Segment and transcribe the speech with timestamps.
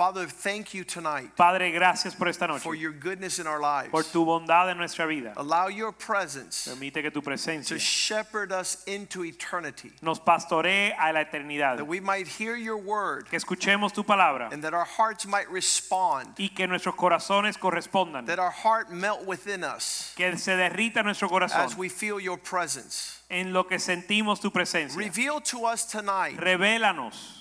[0.00, 3.90] Father, thank you tonight Padre, gracias por esta noche, for your goodness in our lives.
[3.90, 5.34] por tu bondad en nuestra vida.
[5.36, 11.12] Allow your presence Permite que tu presencia to shepherd us into eternity, nos pastoree a
[11.12, 11.76] la eternidad.
[11.76, 15.50] that we might hear your word Que escuchemos tu palabra and that our hearts might
[15.50, 18.24] respond, y que nuestros corazones correspondan.
[18.24, 22.38] that our heart melt within us Que se derrita nuestro as corazón we feel your
[22.38, 23.20] presence.
[23.28, 24.96] en lo que sentimos tu presencia.
[24.96, 27.39] Reveal to us tonight Revélanos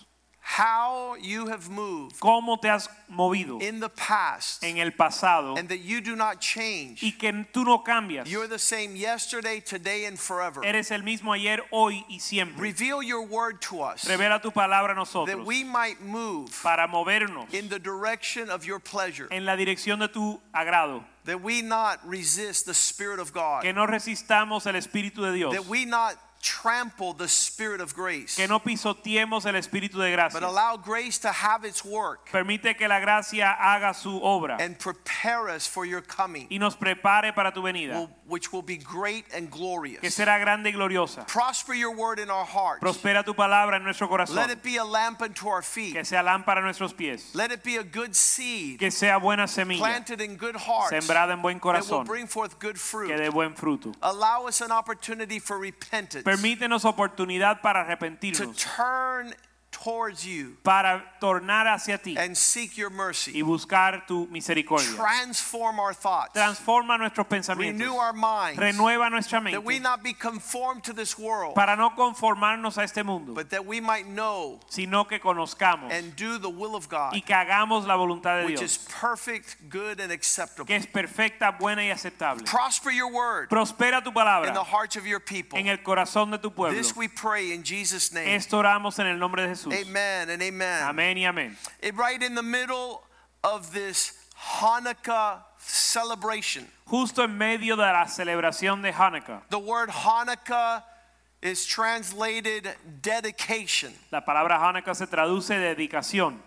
[0.50, 5.70] how you have moved cómo te has movido in the past en el pasado and
[5.70, 7.04] that you do not change.
[7.04, 8.28] y que tú no cambias.
[8.28, 10.66] You're the same yesterday, today, and forever.
[10.66, 12.60] Eres el mismo ayer, hoy y siempre.
[12.62, 17.54] Reveal your word to us Revela tu palabra a that we might move para movernos
[17.54, 19.28] in the direction of your pleasure.
[19.32, 21.04] en la dirección de tu agrado.
[21.26, 23.62] That we not resist the Spirit of God.
[23.62, 25.54] Que no resistamos el Espíritu de Dios.
[25.54, 28.36] That we not trample the Spirit of grace.
[28.36, 30.40] que no pisoteemos el espíritu de gracia.
[30.40, 34.78] But allow grace to have its work Permite que la gracia haga su obra and
[34.80, 38.78] prepare us for your coming, y nos prepare para tu venida, will- which will be
[38.78, 40.02] great and glorious.
[40.02, 41.26] que será grande y gloriosa.
[41.28, 42.82] Prosper your word in our hearts.
[42.82, 44.36] Prospera tu palabra en nuestro corazón.
[44.36, 45.94] Let it be a lamp unto our feet.
[45.94, 49.44] que sea lámpara a nuestros pies, Let it be a good seed que sea buena
[49.48, 51.90] semilla, planted in good hearts sembrada en buen corazón.
[51.90, 53.08] that will bring forth good fruit.
[53.10, 53.94] que dé buen fruto.
[54.02, 59.34] Allow us an opportunity for repentance Permítenos oportunidad para to arrepentirnos, turn
[59.84, 63.32] towards you para tornar hacia ti and seek your mercy.
[63.34, 64.90] y buscar tu misericordia.
[64.96, 66.34] Transform our thoughts.
[66.34, 68.60] Transforma nuestros Renew pensamientos, our minds.
[68.60, 72.84] renueva nuestra That we mente not be conformed to this world, para no conformarnos a
[72.84, 76.90] este mundo, but that we might know sino que conozcamos and do the will of
[76.90, 80.66] God, y que hagamos la voluntad de which is Dios, perfect, good, and acceptable.
[80.66, 82.44] que es perfecta, buena y aceptable.
[82.46, 85.58] Prosper your word Prospera tu in palabra the hearts of your people.
[85.58, 86.78] en el corazón de tu pueblo.
[86.78, 88.36] This we pray in Jesus' name.
[88.36, 89.69] Esto oramos en el nombre de Jesús.
[89.74, 90.84] Amen and amen.
[90.84, 91.56] Amén y amén.
[91.82, 93.04] It, right in the middle
[93.44, 96.68] of this Hanukkah celebration.
[96.88, 100.84] Justo en medio de la celebración de Hanukkah, The word Hanukkah
[101.42, 102.70] is translated
[103.02, 103.94] dedication.
[104.12, 106.38] la palabra Hanukkah se traduce dedicación.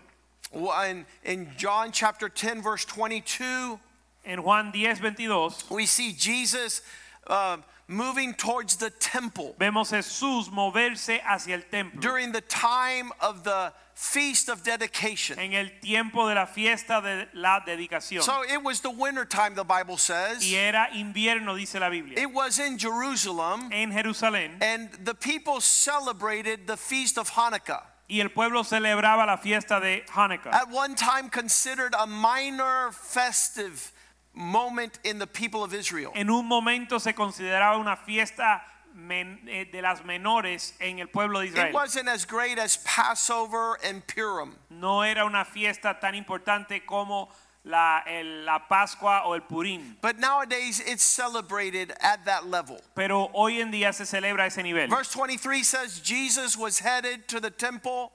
[0.87, 3.79] In, in John chapter 10, verse 22,
[4.25, 6.81] En Juan 10, 22, we see Jesus
[7.27, 7.57] uh,
[7.87, 13.73] moving towards the temple vemos Jesús moverse hacia el templo during the time of the
[13.93, 15.37] feast of dedication.
[15.37, 18.21] en el tiempo de la fiesta de la dedicación.
[18.23, 20.43] So it was the winter time, the Bible says.
[20.43, 22.19] Y era invierno, dice la Biblia.
[22.19, 27.83] It was in Jerusalem, En Jerusalén and the people celebrated the feast of Hanukkah.
[28.09, 30.53] y el pueblo celebraba la fiesta de Hanukkah.
[30.53, 33.92] At one time considered a minor festive
[34.33, 36.11] moment in the people of Israel.
[36.15, 38.63] En un momento se consideraba una fiesta
[38.95, 41.69] eh, de las menores en el pueblo de Israel.
[41.69, 44.55] It wasn't as great as Passover and Purim.
[44.69, 47.29] No era una fiesta tan importante como
[47.65, 49.95] la, el- la Pascua o el Purim.
[50.01, 52.79] But nowadays it's celebrated at that level.
[52.95, 54.89] Pero hoy en día se celebra ese nivel.
[54.89, 58.11] Verse 23 says Jesus was headed to the temple.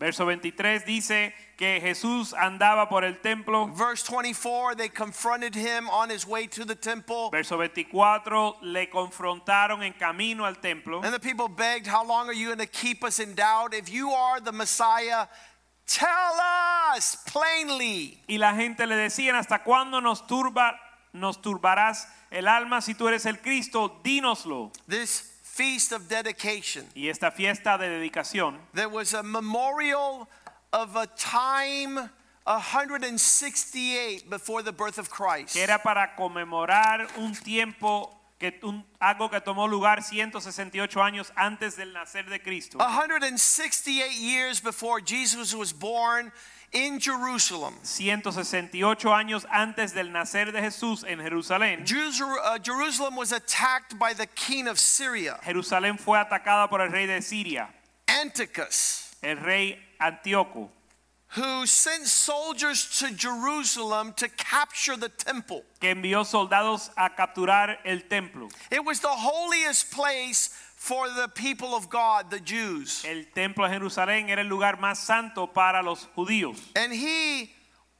[0.00, 3.66] Verso 23 dice que Jesús andaba por el templo.
[3.66, 7.28] Verse 24 they confronted him on his way to the temple.
[7.30, 11.02] Verso 24 le confrontaron en camino al templo.
[11.04, 13.74] And the people begged, How long are you going to keep us in doubt?
[13.74, 15.26] If you are the Messiah,
[15.86, 16.40] tell
[16.94, 18.22] us plainly.
[18.26, 20.80] Y la gente le decían, ¿hasta cuándo nos turba
[21.12, 24.00] nos turbarás el alma si tú eres el Cristo?
[24.02, 24.72] Dínoslo.
[24.88, 25.29] This
[25.60, 26.86] feast of dedication.
[26.94, 30.26] Y esta fiesta de dedicación There was a memorial
[30.72, 32.10] of a time
[32.46, 35.54] 168 before the birth of Christ.
[35.54, 41.76] que era para conmemorar un tiempo que un- algo que tomó lugar 168 años antes
[41.76, 42.78] del nacer de Cristo.
[42.78, 46.32] 168 years before Jesus was born
[46.72, 47.74] in Jerusalem.
[47.82, 51.80] 168 años antes del nacer de Jesús en Jerusalén.
[51.82, 57.06] Uh, Jerusalem was attacked by the king of Syria, Jerusalén fue atacada por el rey
[57.06, 57.68] de Siria,
[58.08, 60.68] Antiochus, el rey Antíoco,
[61.34, 65.62] who sent soldiers to Jerusalem to capture the temple.
[65.80, 68.48] que envió soldados a capturar el templo.
[68.70, 70.50] It was the holiest place
[70.80, 73.04] for the people of God, the Jews.
[73.04, 76.56] El templo de Jerusalén era el lugar más santo para los judíos.
[76.74, 77.50] And he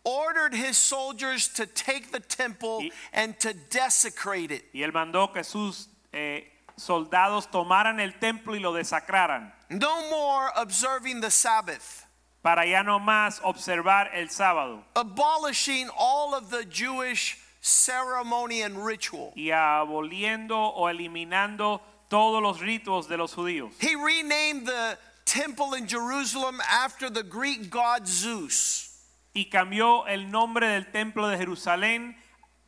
[0.03, 4.65] ordered his soldiers to take the temple Y- and to desecrate it.
[4.73, 6.44] Y él mandó que sus eh,
[6.79, 12.06] soldados tomaran el templo y lo desacraran No more observing the Sabbath,
[12.43, 19.35] para ya no más observar el sábado abolishing all of the Jewish ceremony and ritual.
[19.37, 23.72] y aboliendo o eliminando todos los ritos de los judíos.
[23.78, 28.88] He renamed the temple in Jerusalem after the Greek god Zeus.
[29.32, 32.16] Y cambió el nombre del templo de Jerusalén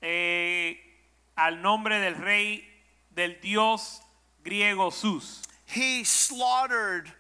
[0.01, 0.79] eh,
[1.37, 2.65] al nombre del rey
[3.11, 4.01] del dios
[4.45, 5.43] griego Zeus.
[5.67, 7.13] He slaughtered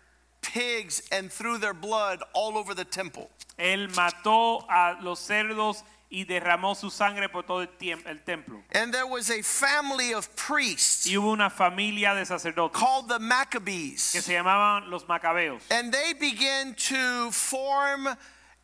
[0.42, 3.30] pigs and threw their blood all over the temple.
[3.58, 5.82] Él mató a los cerdos
[6.12, 8.62] y derramó su sangre por todo el, el templo.
[8.74, 13.18] And there was a family of priests Y hubo una familia de sacerdotes called the
[13.18, 14.12] Maccabees.
[14.12, 15.62] que se llamaban los macabeos.
[15.70, 18.06] And they began to form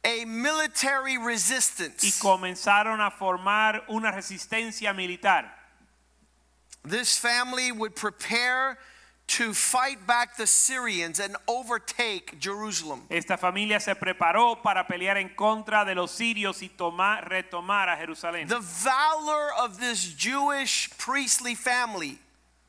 [0.04, 2.04] a military resistance.
[2.04, 5.46] Y comenzaron a formar una resistencia militar.
[6.84, 8.78] This family would prepare
[9.28, 13.02] to fight back the Syrians and overtake Jerusalem.
[13.10, 17.96] Esta familia se preparó para pelear en contra de los sirios y tomar, retomar a
[17.96, 18.48] Jerusalén.
[18.48, 22.18] The valor of this Jewish priestly family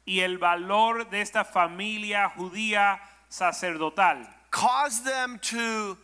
[0.10, 5.98] Y el valor de esta familia judía sacerdotal caused them to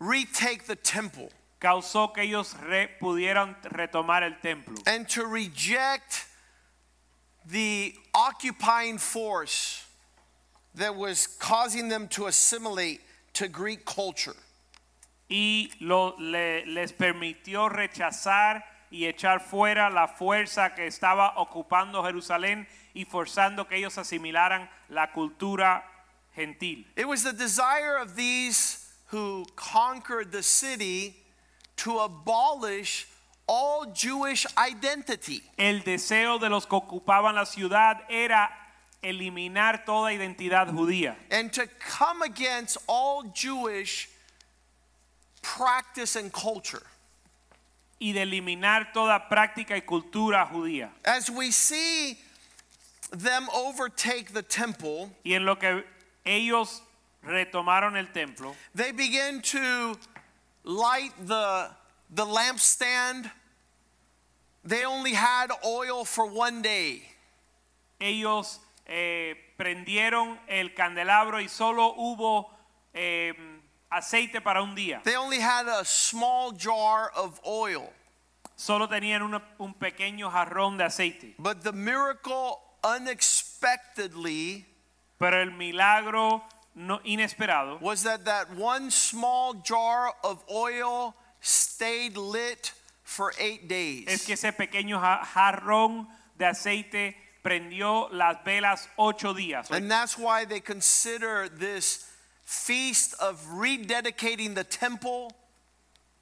[0.00, 1.30] retake the temple
[1.60, 6.26] causó que ellos re- pudieran retomar el templo and to reject
[7.50, 9.84] the occupying force
[10.74, 13.00] that was causing them to assimilate
[13.34, 14.36] to Greek culture.
[15.32, 22.66] y lo- le- les permitió rechazar y echar fuera la fuerza que estaba ocupando Jerusalén
[22.94, 25.84] y forzando que ellos asimilaran la cultura
[26.34, 26.84] gentil.
[26.96, 31.14] It was the desire of these who conquered the city
[31.76, 33.06] to abolish
[33.52, 35.42] all Jewish identity.
[35.58, 38.48] El deseo de los que ocupaban la ciudad era
[39.02, 44.08] eliminar toda identidad judía and to come against all Jewish
[45.42, 46.82] practice and culture.
[47.98, 50.90] y de eliminar toda práctica y cultura judía.
[51.04, 52.18] As we see
[53.10, 55.84] them overtake the temple, Y en lo que
[56.24, 56.82] ellos
[57.22, 59.98] retomaron el templo, they begin to
[60.64, 61.68] light the,
[62.10, 63.30] the lampstand.
[64.64, 67.02] They only had oil for one day.
[68.00, 72.50] ellos eh, prendieron el candelabro y solo hubo
[72.94, 73.34] eh,
[73.90, 75.02] aceite para un día.
[75.04, 77.92] They only had a small jar of oil.
[78.56, 81.34] Solo tenían una- un pequeño jarrón de aceite.
[81.38, 84.66] But the miracle unexpectedly
[85.18, 86.42] Pero el milagro
[86.74, 92.72] no inesperado was that that one small jar of oil stayed lit
[93.10, 94.04] for eight days.
[94.06, 96.06] es que ese pequeño jarrón
[96.38, 99.68] de aceite prendió las velas ocho días.
[99.72, 102.06] And that's why they consider this
[102.44, 105.30] feast of rededicating the temple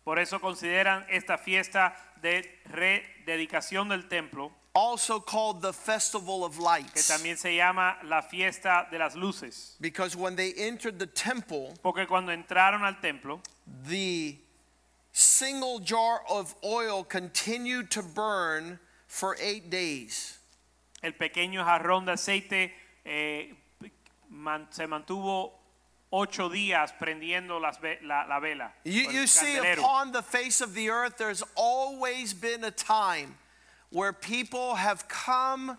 [0.05, 2.43] Por eso consideran esta fiesta de
[2.73, 6.93] rededicación del templo, also called the Festival of Lights.
[6.95, 9.77] que también se llama la fiesta de las luces.
[9.79, 13.43] Because when they entered the temple, Porque cuando entraron al templo,
[13.87, 14.39] the
[15.13, 20.39] single jar of oil continued to burn for eight days.
[21.03, 22.73] el pequeño jarrón de aceite
[23.05, 23.55] eh,
[24.31, 25.53] man- se mantuvo
[26.11, 28.73] ocho días prendiendo las la, la vela.
[28.85, 33.37] You, you see, upon the face of the earth, there's always been a time
[33.91, 35.77] where people have come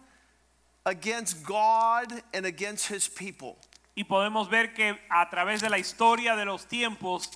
[0.86, 3.57] against God and against his people.
[3.95, 7.29] Y podemos ver que a través de la historia de los tiempos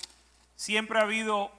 [0.55, 1.51] siempre ha habido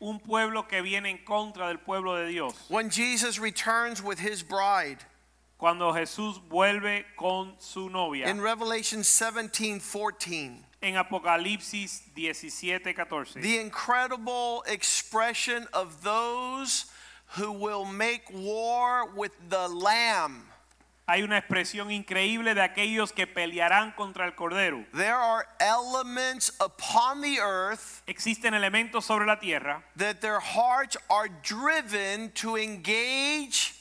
[0.00, 2.54] un pueblo que viene en contra del pueblo de Dios.
[2.68, 4.98] When Jesus returns with his bride
[5.58, 13.42] Cuando Jesús vuelve con su novia in Revelation 17 14, en Apocalipsis 17, 14.
[13.42, 16.86] the incredible expression of those
[17.36, 20.47] who will make war with the Lamb.
[21.10, 24.84] Hay una expresión increíble de aquellos que pelearán contra el Cordero.
[24.92, 31.30] There are elements upon the earth Existen elementos sobre la tierra that their hearts are
[31.42, 33.74] driven to engage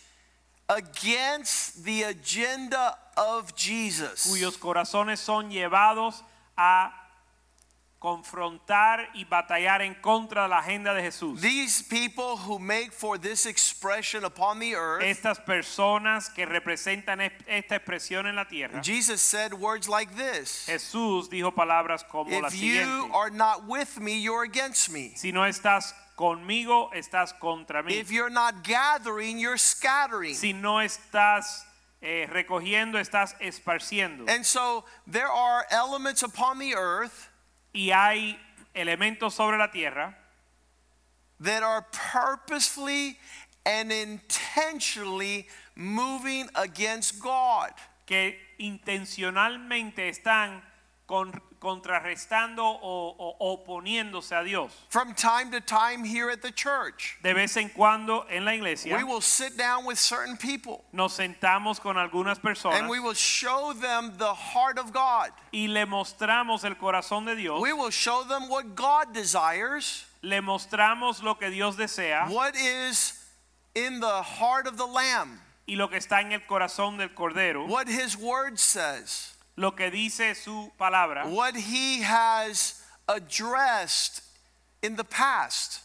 [0.70, 4.26] against the agenda of Jesus.
[4.26, 6.24] cuyos corazones son llevados
[6.56, 6.94] a
[8.00, 11.42] confrontar y batallar en contra de la agenda de Jesús.
[11.42, 17.32] These people who make for this expression upon the earth, Estas personas que representan es-
[17.48, 22.54] esta expresión en la tierra, Jesus said words like this Jesús dijo palabras como las
[22.54, 25.14] If you are not with me, you're against me.
[25.16, 27.94] Si no estás conmigo, estás contra mí.
[27.94, 30.36] If you're not gathering, you're scattering.
[30.36, 31.64] Si no estás
[32.02, 34.30] eh, recogiendo, estás esparciendo.
[34.30, 37.30] And so there are elements upon the earth
[37.74, 38.40] Y hay
[38.74, 40.18] elementos sobre la tierra
[41.40, 43.18] that are purposefully
[43.66, 47.72] and intentionally moving against God.
[48.08, 50.64] que intencionalmente están
[51.06, 54.72] con- contrarrestando o, o oponiéndose a Dios.
[54.90, 58.96] From time to time here at the church, De vez en cuando en la iglesia
[58.96, 63.14] we will sit down with certain people nos sentamos con algunas personas and we will
[63.14, 65.32] show them the heart of God.
[65.54, 70.42] y le mostramos el corazón de Dios, We will show them what God desires, le
[70.42, 73.14] mostramos lo que Dios desea what is
[73.76, 77.68] in the heart of the Lamb, y lo que está en el corazón del Cordero,
[77.68, 84.22] what His Word says, lo que dice su palabra, what He has addressed
[84.82, 85.82] in the past.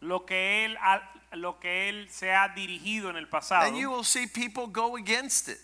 [0.00, 1.02] lo que él ha-
[1.36, 4.96] lo que él se ha dirigido en el pasado And you will see people go
[4.96, 5.58] against it.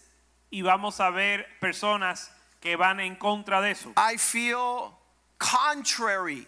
[0.51, 2.29] y vamos a ver personas
[2.61, 3.93] que van en contra de eso.
[3.97, 4.93] I feel
[5.39, 6.47] contrary,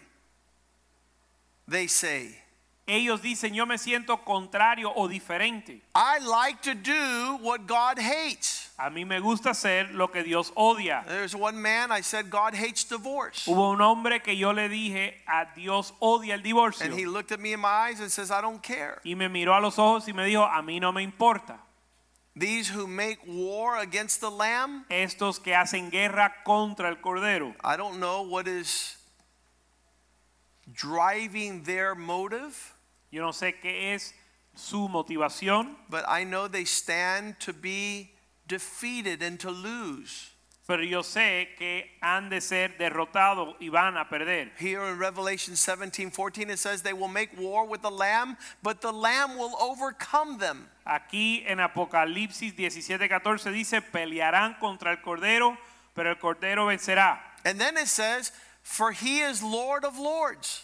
[1.67, 2.42] they say.
[2.85, 5.81] Ellos dicen, yo me siento contrario o diferente.
[5.95, 8.71] I like to do what God hates.
[8.77, 11.05] A mí me gusta hacer lo que Dios odia.
[11.07, 13.45] There's one man, I said, God hates divorce.
[13.45, 16.85] Hubo un hombre que yo le dije, a Dios odia el divorcio.
[16.85, 18.99] And he looked at me in my eyes and says, I don't care.
[19.05, 21.59] Y me miró a los ojos y me dijo, a mí no me importa.
[22.35, 27.53] These who make war against the Lamb, Estos que hacen guerra contra el Cordero.
[27.63, 28.97] I don't know what is
[30.71, 32.73] driving their motive,
[33.11, 34.13] Yo no sé qué es
[34.55, 38.11] su motivación, but I know they stand to be
[38.47, 40.33] defeated and to lose.
[40.65, 44.51] pero yo sé que han de ser derrotados y van a perder.
[44.57, 48.81] Here in Revelation 17 14, it says, They will make war with the Lamb, but
[48.81, 50.69] the Lamb will overcome them.
[50.85, 55.57] Aquí en Apocalipsis 17:14 dice, pelearán contra el Cordero,
[55.93, 57.19] pero el Cordero vencerá.
[57.45, 58.31] And then it says,
[58.63, 60.63] For he is Lord of lords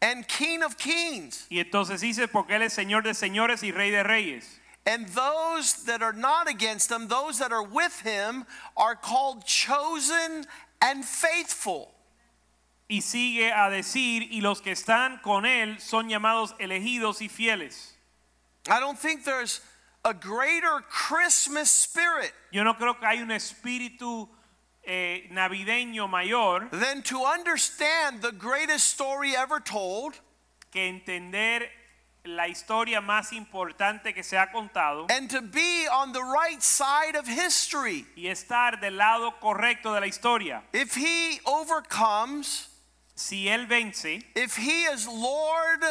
[0.00, 1.46] and King of kings.
[1.50, 4.58] Y entonces dice, porque Él es Señor de señores y Rey de reyes.
[4.86, 8.44] And those that are not against him, those that are with him,
[8.76, 10.44] are called chosen
[10.80, 11.92] and faithful.
[12.90, 17.92] Y sigue a decir, y los que están con Él son llamados elegidos y fieles.
[18.68, 19.60] I don't think there's
[20.04, 24.28] a greater Christmas spirit Yo no creo que hay un espíritu
[24.84, 30.14] eh, navideño mayor than to understand the greatest story ever told
[30.70, 31.68] que entender
[32.24, 37.16] la historia más importante que se ha contado and to be on the right side
[37.16, 38.06] of history.
[38.16, 40.62] y estar del lado correcto de la historia.
[40.72, 42.68] If he overcomes,
[43.14, 45.84] Si Él vence, if he is Lord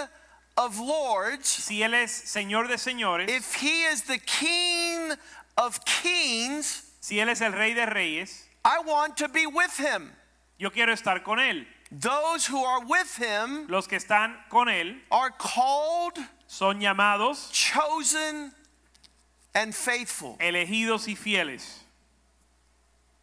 [0.58, 5.12] of lords, si Él es Señor de señores, if he is the King
[5.56, 10.12] of kings, si Él es el Rey de reyes, I want to be with him.
[10.60, 11.66] yo quiero estar con Él.
[11.92, 18.52] Those who are with him Los que están con Él are called, son llamados chosen,
[19.54, 20.38] and faithful.
[20.40, 21.80] elegidos y fieles.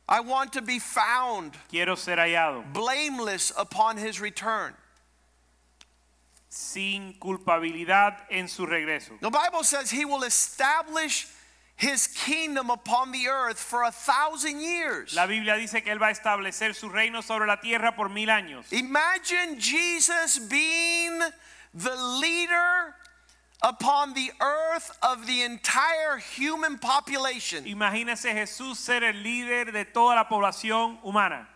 [0.08, 4.74] I want to be found Quiero ser hallado blameless upon his return.
[6.50, 9.18] sin culpabilidad en su regreso.
[9.20, 11.26] The Bible says he will establish
[11.78, 15.14] his kingdom upon the earth for a thousand years.
[15.14, 18.28] La Biblia dice que Él va a establecer su reino sobre la tierra por mil
[18.28, 18.70] años.
[18.72, 21.20] Imagine Jesus being
[21.72, 22.94] the leader
[23.62, 27.64] upon the earth of the entire human population.
[27.64, 31.46] Imagínese Jesús ser el líder de toda la población humana.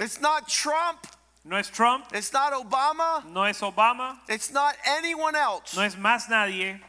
[0.00, 1.06] It's not Trump,
[1.44, 5.76] No es Trump, it's not Obama, no es Obama, it's not anyone else.
[5.76, 6.80] no es más nadie.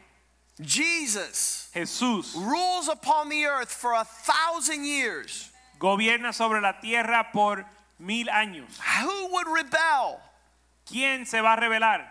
[0.59, 5.49] Jesus Jesús rules upon the earth for a thousand years.
[5.79, 7.65] gobierna sobre la tierra por
[7.97, 8.67] mil años.
[9.01, 10.19] Who would rebel?
[10.85, 12.05] ¿Quién se va a rebelar?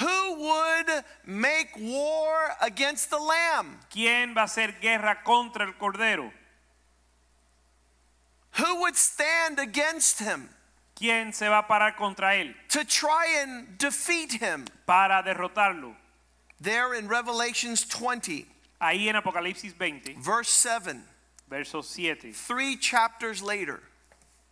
[0.00, 3.78] Who would make war against the Lamb?
[3.90, 6.30] ¿Quién va a hacer guerra contra el Cordero?
[8.58, 10.48] Who would stand against him
[10.96, 14.64] ¿Quién se va a parar contra él to try and defeat him?
[14.84, 15.94] para derrotarlo?
[16.60, 18.46] There in Revelations 20,
[18.80, 21.02] Ahí en Apocalipsis 20, verse 7,
[21.48, 22.32] verso 7.
[22.32, 23.80] three chapters later,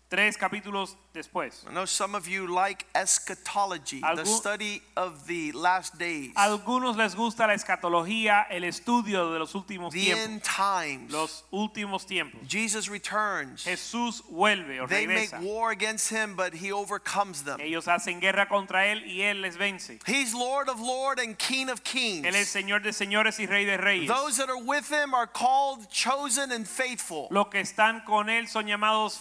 [0.08, 1.64] Tres capítulos después.
[1.68, 7.14] I know some of you like eschatology, the study of the last days, algunos les
[7.14, 10.24] gusta la escatología, el estudio de los últimos the tiempos.
[10.24, 11.12] end times.
[11.12, 12.40] Los últimos tiempos.
[12.46, 13.64] Jesus returns.
[13.64, 17.60] Jesús vuelve o They make war against him, but he overcomes them.
[17.60, 19.98] Ellos hacen guerra contra él y él les vence.
[20.06, 22.26] He's Lord of Lords and King of Kings.
[22.26, 24.08] Él es Señor de señores y Rey de reyes.
[24.08, 27.28] Those that are with him are called, chosen, and faithful.
[27.30, 29.18] Los que están con él son llamados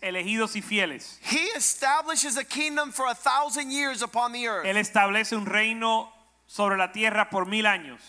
[0.00, 1.18] elegidos y fieles.
[1.22, 4.66] He establishes a kingdom for a thousand years upon the earth.
[4.66, 6.10] Él establece un reino
[6.46, 8.00] sobre la tierra por mil años.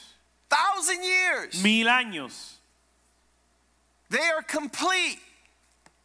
[0.50, 1.64] Thousand years.
[1.64, 2.54] Mil años.
[4.10, 5.20] They are complete.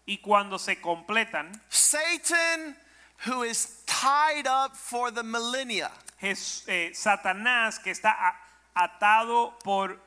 [0.06, 2.74] Y cuando se completan, Satan,
[3.26, 8.14] who is tied up for the millennia, Jes- eh, Satanás que está
[8.74, 9.98] atado por,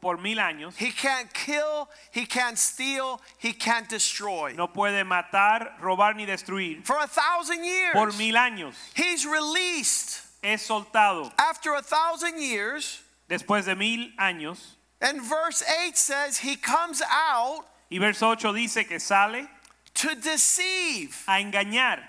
[0.00, 4.52] por mil años, he can't kill, he can't steal, he can't destroy.
[4.56, 6.84] no puede matar, robar ni destruir.
[6.84, 10.20] For a thousand years, Por mil años he's released.
[10.42, 11.32] es soltado.
[11.38, 14.58] After a thousand years, Después de mil años,
[15.00, 19.48] and verse 8 says he comes out y verso 8 dice que sale
[19.94, 21.16] to deceive.
[21.26, 22.00] a engañar,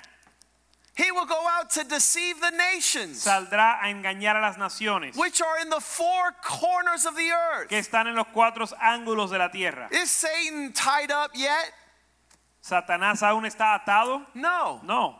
[0.95, 5.41] He will go out to deceive the nations, saldrá a engañar a las naciones which
[5.41, 7.69] are in the four corners of the earth.
[7.69, 9.87] que están en los cuatro ángulos de la tierra.
[9.91, 11.73] Is Satan tied up yet?
[12.63, 14.25] ¿Satanás aún está atado?
[14.35, 14.81] No.
[14.83, 15.15] No,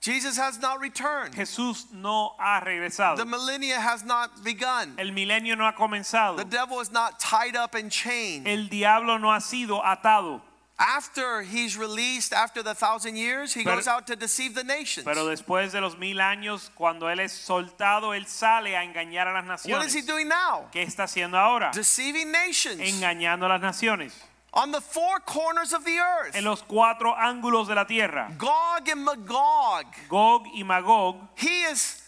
[0.00, 1.34] Jesus has not returned.
[1.34, 3.16] Jesús no ha regresado.
[3.16, 4.94] The millennia has not begun.
[4.98, 6.36] El milenio no ha comenzado.
[6.36, 8.46] The devil is not tied up and chained.
[8.46, 10.40] El diablo no ha sido atado.
[10.80, 15.04] After he's released, after the thousand years, he Pero- goes out to deceive the nations.
[15.04, 19.32] Pero después de los mil años, cuando él es soltado, él sale a engañar a
[19.32, 19.76] las naciones.
[19.76, 20.68] What is he doing now?
[20.72, 21.72] ¿Qué está haciendo ahora?
[21.74, 24.12] Deceiving nations Engañando a las naciones.
[24.54, 26.36] on the four corners of the earth.
[26.36, 28.30] En los cuatro ángulos de la tierra.
[28.38, 29.84] Gog and Magog.
[30.08, 32.02] Gog y Magog, He is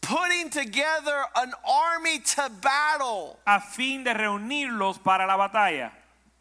[0.00, 5.92] putting together an army to battle a fin de reunirlos para la batalla.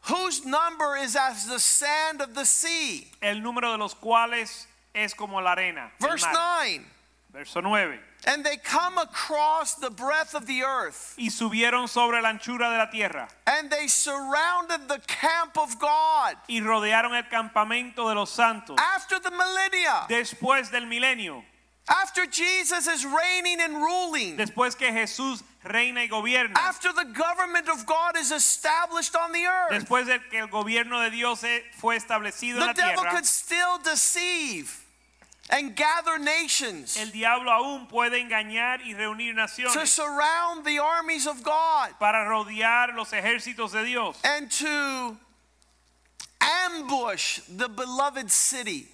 [0.07, 3.07] Whose number is as the sand of the sea.
[3.21, 5.91] El número de los cuales es como la arena.
[5.99, 6.33] Verse mar.
[6.61, 6.85] 9.
[7.33, 7.99] Verso 9.
[8.27, 12.77] And they come across the breadth of the earth, Y subieron sobre la anchura de
[12.77, 18.31] la tierra and they surrounded the camp of God y rodearon el campamento de los
[18.31, 18.77] santos.
[18.95, 21.43] after the millennia, Después del milenio,
[21.87, 27.69] after Jesus is reigning and ruling, después que Jesús reina y gobierna, after the government
[27.69, 29.71] of God is established on the earth.
[29.71, 31.43] después de que el gobierno de Dios
[31.77, 32.95] fue establecido en la tierra.
[32.95, 34.81] The devil could still deceive
[35.51, 39.73] and gather nations el diablo aún puede engañar y reunir naciones.
[39.73, 45.17] to surround the armies of God para rodear los ejércitos de Dios and to
[46.41, 48.87] ambush the beloved city.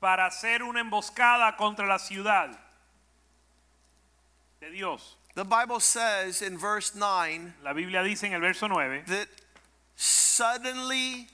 [0.00, 2.58] Para hacer una emboscada contra la ciudad
[4.60, 5.16] de Dios.
[5.34, 9.28] The Bible says in verse 9 La Biblia dice en el verso 9 that
[9.94, 11.28] suddenly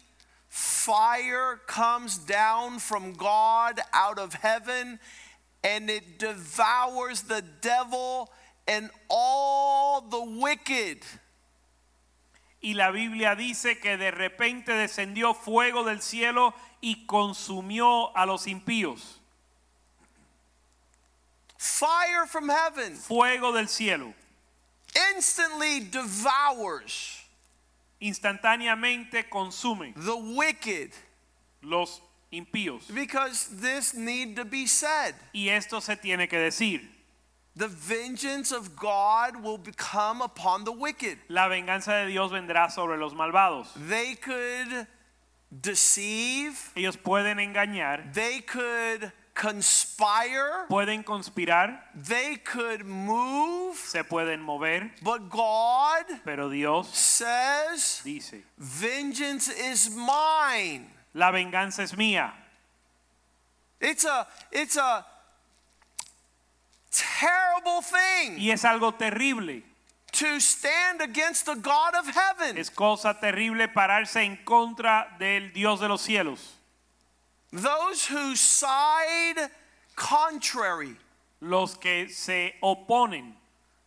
[0.48, 4.98] fire comes down from God out of heaven
[5.62, 8.30] and it devours the devil
[8.66, 10.98] and all the wicked.
[12.64, 18.46] y la Biblia dice que de repente descendió fuego del cielo y consumió a los
[18.46, 19.18] impíos.
[21.56, 24.12] Fire from heaven Fuego del cielo
[25.14, 27.22] instantly devours
[28.02, 30.92] instantáneamente consume the wicked
[31.62, 32.94] los impíos.
[32.94, 35.14] because this need to be said.
[35.32, 36.82] Y esto se tiene que decir.
[37.56, 41.18] The vengeance of God will become upon the wicked.
[41.28, 43.68] La venganza de Dios vendrá sobre los malvados.
[43.88, 44.86] They could
[45.50, 54.92] deceive, Ellos pueden engañar, they could conspire, pueden conspirar, they could move, se pueden mover,
[55.02, 60.90] but God pero Dios says, dice, Vengeance is mine.
[61.14, 62.32] la venganza es mía.
[63.80, 65.04] It's a it's a
[66.90, 69.62] terrible thing Y es algo terrible.
[70.14, 72.56] To stand against the God of heaven.
[72.58, 76.38] Es cosa terrible pararse en contra del Dios de los cielos.
[77.52, 79.48] Those who side
[79.96, 80.96] contrary,
[81.40, 83.34] Los que se oponen,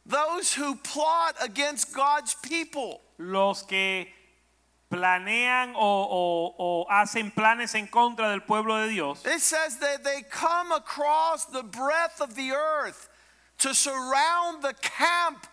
[0.05, 3.01] those who plot against God's people.
[3.17, 4.07] los que
[4.91, 9.25] planean o, o- o hacen planes en contra del pueblo de Dios.
[9.25, 13.09] It says that they come across the breadth of the earth
[13.57, 15.45] to surround the camp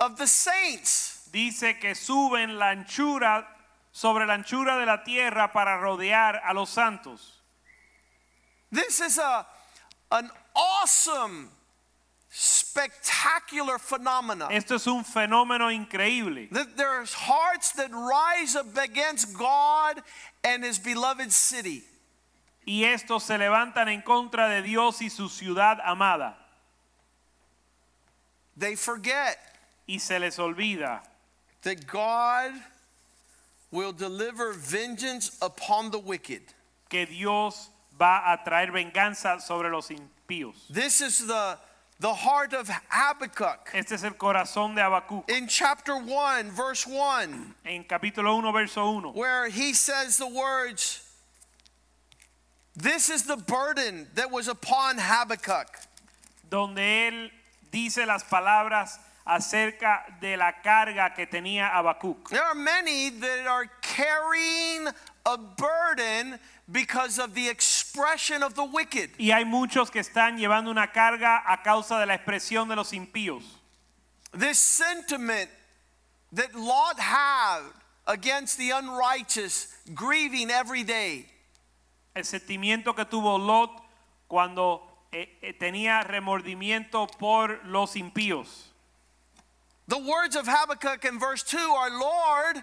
[0.00, 1.28] of the saints.
[1.32, 3.46] Dice que suben la anchura
[3.92, 7.36] sobre la anchura de la tierra para rodear a los santos.
[8.72, 9.46] This is a,
[10.10, 11.50] an awesome,
[12.30, 14.48] spectacular phenomena.
[14.50, 16.48] Esto es un fenómeno increíble.
[16.50, 20.02] That there's hearts that rise up against God
[20.42, 21.84] and his beloved city.
[22.66, 26.36] Y estos se levantan en contra de Dios y su ciudad amada.
[28.56, 29.38] They forget
[29.90, 31.00] Y se les olvida
[31.62, 32.52] that God
[33.72, 36.42] will deliver vengeance upon the wicked.
[36.88, 37.68] que Dios
[38.00, 40.54] va a traer venganza sobre los impíos.
[40.68, 41.56] This is the,
[42.00, 43.70] the heart of Habakkuk.
[43.74, 45.28] Este es el corazón de Habacuc.
[45.30, 51.02] In chapter 1, verse 1, En capítulo 1, verso 1, where he says the words,
[52.76, 55.68] This is the burden that was upon Habakkuk.
[56.48, 57.30] donde él
[57.70, 62.30] dice las palabras acerca de la carga que tenía Habacuc.
[62.30, 64.88] There are many that are carrying
[65.26, 66.38] a burden
[66.70, 69.10] because of the expression of the wicked.
[69.18, 72.92] Y hay muchos que están llevando una carga a causa de la expresión de los
[72.92, 73.42] impíos.
[74.32, 75.50] This sentiment
[76.32, 77.62] that Lot had
[78.06, 81.26] against the unrighteous, grieving every day.
[82.14, 83.70] El sentimiento que tuvo Lot
[84.28, 88.69] cuando eh, eh, tenía remordimiento por los impíos.
[89.90, 92.62] The words of Habakkuk in verse 2 are Lord,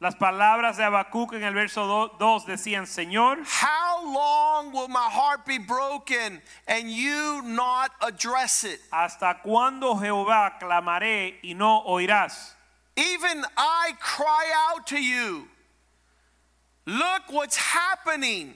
[0.00, 5.44] Las palabras de Habacuc en el verso 2 decían, Señor, how long will my heart
[5.44, 8.78] be broken and you not address it?
[8.92, 12.52] ¿hasta cuándo Jehová clamaré y no oirás?
[12.96, 15.48] Even I cry out to you.
[16.86, 18.54] Look what's happening,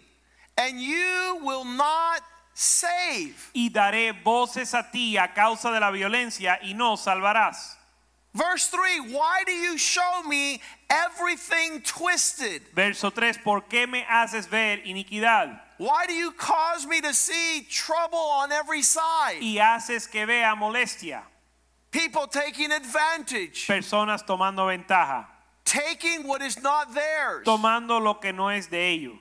[0.56, 2.20] and you will not
[2.58, 3.34] save.
[3.54, 7.76] Y daré voces a ti a causa de la violencia y no salvarás.
[8.34, 12.62] Verse 3 Why do you show me everything twisted?
[12.74, 15.60] Verso 3, ¿por qué me haces ver iniquidad?
[15.78, 19.40] Why do you cause me to see trouble on every side?
[19.40, 21.22] Y haces que vea molestia.
[21.92, 25.26] People taking advantage, Personas tomando ventaja,
[25.64, 27.44] taking what is not theirs.
[27.44, 29.16] tomando lo que no es de ellos.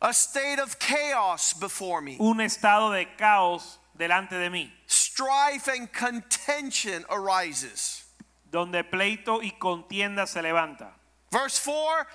[0.00, 2.16] A state of chaos before me.
[2.20, 8.04] Un estado de caos delante de mí, Strife and contention arises.
[8.50, 10.92] donde pleito y contienda se levanta.
[11.32, 12.06] Verse 4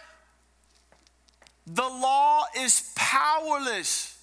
[1.67, 4.17] The law is powerless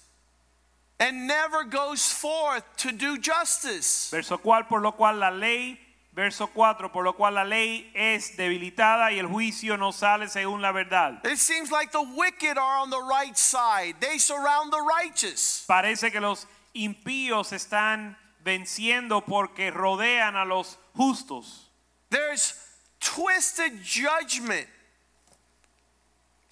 [0.99, 4.09] and never goes forth to do justice.
[4.11, 5.79] Verso 4, por lo cual la ley,
[6.13, 10.61] verso 4, por lo cual la ley es debilitada y el juicio no sale según
[10.61, 11.25] la verdad.
[11.25, 15.63] It seems like the wicked are on the right side, they surround the righteous.
[15.67, 21.69] Parece que los impíos están venciendo porque rodean a los justos.
[22.09, 22.55] There's
[22.99, 24.67] twisted judgment.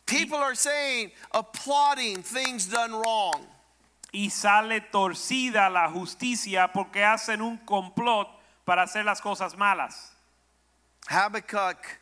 [0.05, 3.45] People are saying, applauding things done wrong.
[4.11, 8.27] Y sale torcida la justicia porque hacen un complot
[8.69, 10.11] para hacer las cosas malas.
[11.07, 11.97] Habakkuk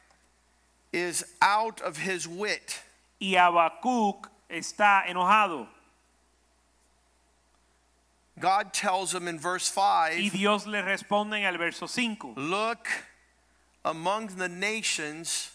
[0.91, 2.81] is out of his wit.
[3.21, 5.65] Y Habacuc está enojado.
[8.37, 12.33] God tells him in verse Y 5 Dios le responde en el verso 5.
[12.35, 12.85] Look
[13.85, 15.51] among the nations,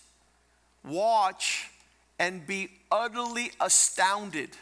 [0.83, 1.69] watch
[2.19, 4.57] and be utterly astounded.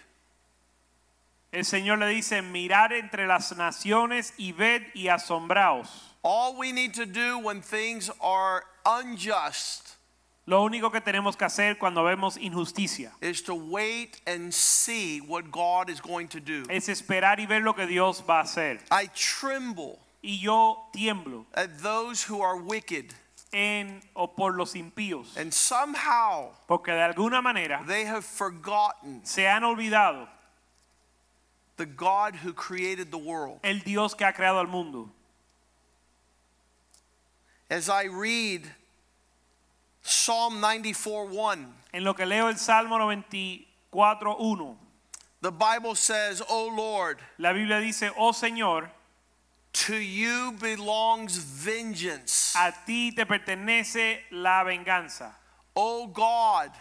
[1.52, 6.09] El Señor le dice, mirar entre las naciones y ved y asombraos.
[6.22, 9.96] All we need to do when things are unjust
[10.46, 15.50] Lo único que tenemos que hacer cuando vemos injusticia is to wait and see what
[15.50, 16.64] God is going to do.
[16.68, 18.80] es esperar y ver lo que Dios va a hacer.
[18.90, 23.14] I tremble Y yo tiemblo at those who are wicked,
[23.52, 29.46] en o por los impíos, and somehow porque de alguna manera they have forgotten se
[29.46, 30.26] han olvidado
[31.76, 33.60] the God who created the world.
[33.62, 35.10] el Dios que ha creado el mundo.
[37.70, 38.62] As I read
[40.02, 44.76] Psalm 94 1, En lo que leo el Salmo 94:1,
[45.40, 48.90] the Bible says, O Lord, la Biblia dice, "Oh Señor,
[49.72, 52.54] to you belongs vengeance.
[52.56, 55.32] a ti te pertenece la venganza.
[55.76, 56.72] O God,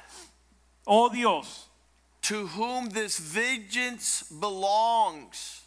[0.92, 1.68] Oh Dios,
[2.24, 5.62] to whom this vengeance belongs,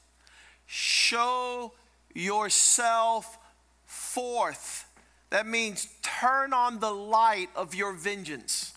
[0.67, 1.75] show
[2.13, 3.39] yourself
[3.87, 4.87] forth.
[5.33, 8.75] That means turn on the light of your vengeance.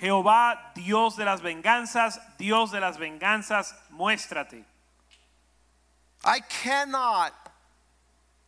[0.00, 4.62] Jehová, Dios de las venganzas, Dios de las venganzas, muéstrate.
[6.24, 7.32] I cannot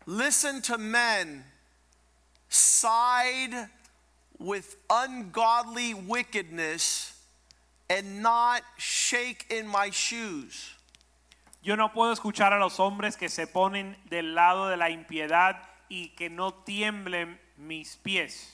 [0.06, 1.42] listen to men
[2.48, 3.68] side
[4.38, 7.20] with ungodly wickedness
[7.90, 10.74] and not shake in my shoes.
[11.64, 15.56] Yo no puedo escuchar a los hombres que se ponen del lado de la impiedad
[15.94, 18.52] y que no tiemblen mis pies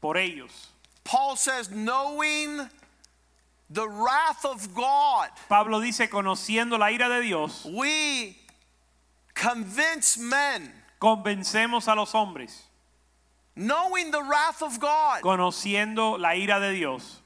[0.00, 0.68] por ellos.
[1.04, 2.68] Paul says, knowing
[3.70, 8.36] the wrath of God, Pablo dice, conociendo la ira de Dios, we
[9.34, 12.64] convince men, convencemos a los hombres,
[13.56, 17.20] knowing the wrath of God, conociendo la ira de Dios.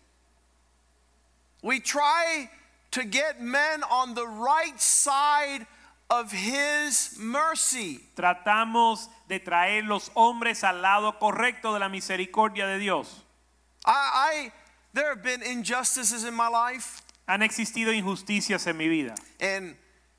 [1.65, 2.51] we try
[2.91, 5.67] to get men on the right side
[6.21, 8.01] of his mercy.
[8.17, 13.23] Tratamos de traer los hombres al lado correcto de la misericordia de Dios.
[13.87, 14.53] I, I
[14.93, 19.75] there have been injustices in my life, Han existido injusticias en mi vida and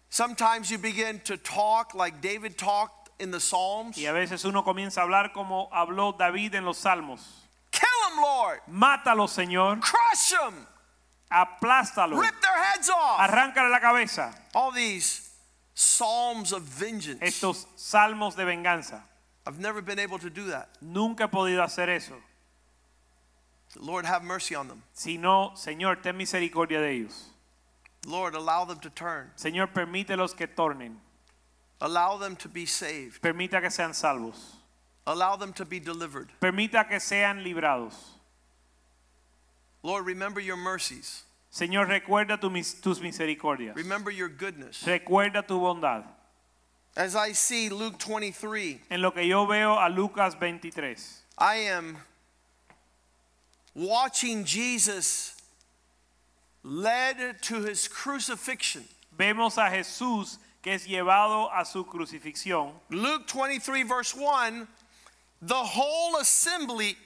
[0.10, 3.96] sometimes you begin to talk like David talked in the Psalms.
[3.98, 7.22] y a veces uno comienza a hablar como habló David en los Salmos.
[7.72, 8.60] Kill them, Lord.
[8.70, 10.66] Mátalo, Señor, Crush them.
[11.32, 13.20] aplástalo, Rip their heads off.
[13.20, 14.34] arráncale la cabeza.
[14.54, 15.25] All these
[15.76, 17.20] psalms of vengeance.
[17.22, 19.04] Estos salmos de venganza.
[19.46, 20.70] I've never been able to do that.
[20.82, 22.16] Nunca he podido hacer eso.
[23.80, 24.82] Lord, have mercy on them.
[24.94, 27.26] Si no, Señor, ten misericordia de ellos.
[28.08, 29.32] Lord, allow them to turn.
[29.38, 30.96] Señor, permítelos que tornen.
[31.82, 33.22] Allow them to be saved.
[33.22, 34.56] Permita que sean salvos.
[35.06, 36.30] Allow them to be delivered.
[36.42, 37.94] Permita que sean librados.
[39.84, 41.25] Lord, remember your mercies.
[41.56, 43.76] Señor, recuerda tu mis- tus misericordias.
[43.78, 44.84] Remember your goodness.
[44.84, 46.04] Recuerda tu bondad.
[46.98, 51.22] As I see Luke 23, En lo que yo veo a Lucas 23.
[51.38, 51.98] I am
[53.74, 55.34] watching Jesus
[56.64, 58.84] led to his crucifixion.
[59.18, 62.72] Vemos a Jesús que es llevado a su crucifixión.
[62.90, 64.68] Luke 23, verse 1
[65.42, 66.98] the whole assembly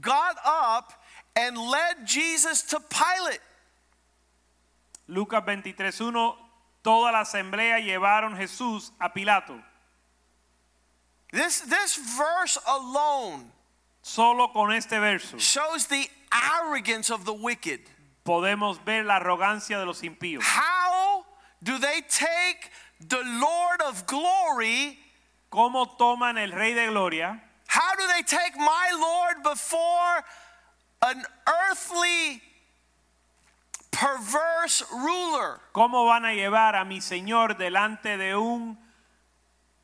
[0.00, 0.92] got up
[1.36, 3.40] and led Jesus to Pilate.
[5.08, 6.34] Lucas 23.1
[6.82, 9.60] Toda la asamblea llevaron Jesús a Pilato.
[11.32, 13.52] This, this verse alone
[14.02, 17.80] Solo con este verso shows the arrogance of the wicked.
[18.24, 20.42] podemos ver la arrogancia de los impíos.
[20.42, 21.24] How
[21.62, 24.98] do they take the Lord of glory?
[25.52, 27.42] ¿Cómo toman el Rey de Gloria?
[27.66, 30.24] How do they take my Lord before
[31.02, 32.42] an earthly
[33.90, 35.60] perverse ruler?
[35.72, 38.78] ¿Cómo van a llevar a mi Señor delante de un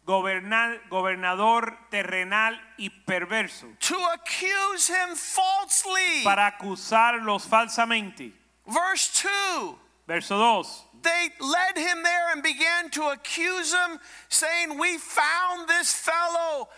[0.06, 6.22] goberna- gobernador terrenal y perverso To accuse him falsely.
[6.24, 8.32] para acusarlos falsamente?
[8.66, 10.84] Verse 2 Verso 2.
[11.02, 13.98] they led him there and began to accuse him,
[14.28, 16.68] saying, We found this fellow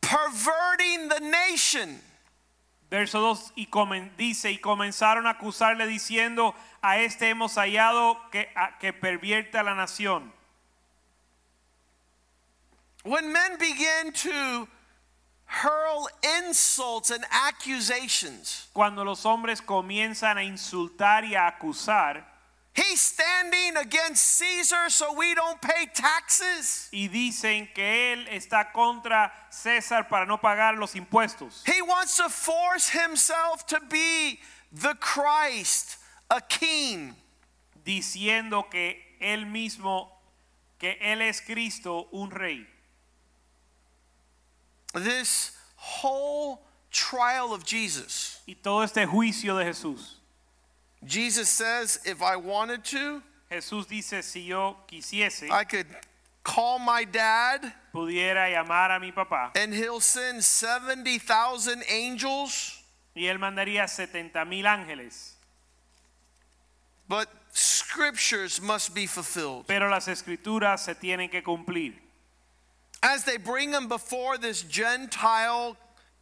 [0.00, 2.00] perverting the nation.
[2.90, 8.50] Verso 2 y comen- dice y comenzaron a acusarle diciendo a este hemos hallado que,
[8.56, 10.32] a- que pervierte a la nación.
[13.04, 14.68] When men begin to
[15.46, 16.08] hurl
[16.46, 22.24] insults and accusations, Cuando los hombres comienzan a insultar y a acusar
[22.82, 26.88] he's standing against Caesar so we don't pay taxes.
[26.92, 27.82] y dicen que
[28.14, 31.62] él está contra César para no pagar los impuestos.
[31.66, 34.40] He wants to force himself to be
[34.72, 35.98] the Christ,
[36.30, 37.14] a king.
[37.84, 40.08] diciendo que él mismo,
[40.78, 42.66] que él es Cristo, un rey.
[44.94, 50.19] This whole trial of Jesus, Y todo este juicio de Jesús.
[51.04, 55.86] Jesus says, if I wanted to, Jesús dice, si yo quisiese, I could
[56.42, 62.82] call my dad pudiera llamar a mi papá and he'll send 70,000 angels,
[63.14, 65.34] y él mandaría 70 mil ángeles.
[67.08, 69.66] but scriptures must be fulfilled.
[69.66, 71.94] Pero las escrituras se tienen que cumplir.
[73.02, 75.76] As they bring him before this Gentile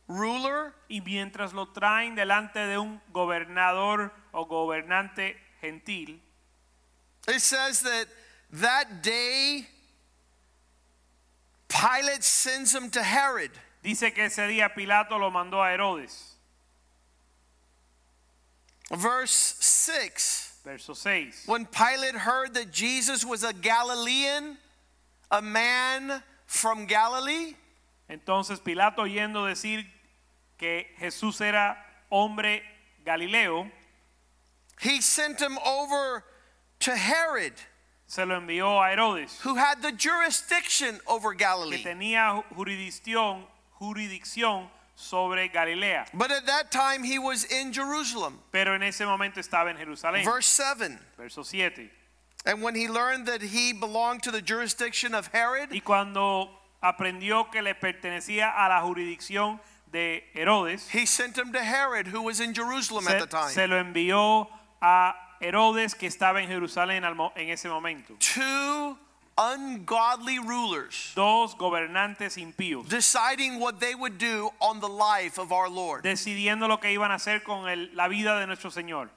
[0.08, 6.18] ruler, Y mientras lo traen delante de un gobernador o gobernante gentil,
[7.26, 8.06] it says that
[8.52, 9.66] that day
[11.68, 13.50] Pilate sends him to Herod.
[13.82, 16.34] dice que ese día Pilato lo mandó a Herodes.
[18.90, 21.46] Verse 6 Verso 6.
[21.46, 24.58] When Pilate heard that Jesus was a Galilean,
[25.30, 27.54] a man from Galilee,
[28.08, 29.86] Entonces Pilato oyendo decir
[30.56, 31.76] que Jesús era
[32.10, 32.62] hombre
[33.04, 33.70] Galileo,
[34.80, 36.24] he sent him over
[36.80, 37.54] to Herod,
[38.06, 41.82] se lo envió a Herodes, who had the jurisdiction over que Galilee.
[41.82, 43.42] tenía jurisdicción,
[43.80, 46.06] jurisdicción sobre Galilea.
[46.14, 48.38] But at that time he was in Jerusalem.
[48.52, 50.24] Pero en ese momento estaba en Jerusalén.
[50.24, 50.98] Verse 7.
[51.16, 51.90] Verso 7.
[52.46, 56.48] And when he learned that he belonged to the jurisdiction of Herod, Y cuando
[56.82, 59.60] aprendió que le pertenecía a la jurisdicción
[59.90, 63.50] de Herodes, he sent him to Herod, who was in Jerusalem at the time.
[63.50, 64.46] se lo envió
[64.80, 68.14] a Herodes que estaba en Jerusalén en ese momento.
[68.18, 68.98] Two
[69.36, 75.68] ungodly rulers Dos gobernantes impíos deciding what they would do on the life of our
[75.70, 76.02] Lord.
[76.02, 79.10] decidiendo lo que iban a hacer con el- la vida de nuestro Señor.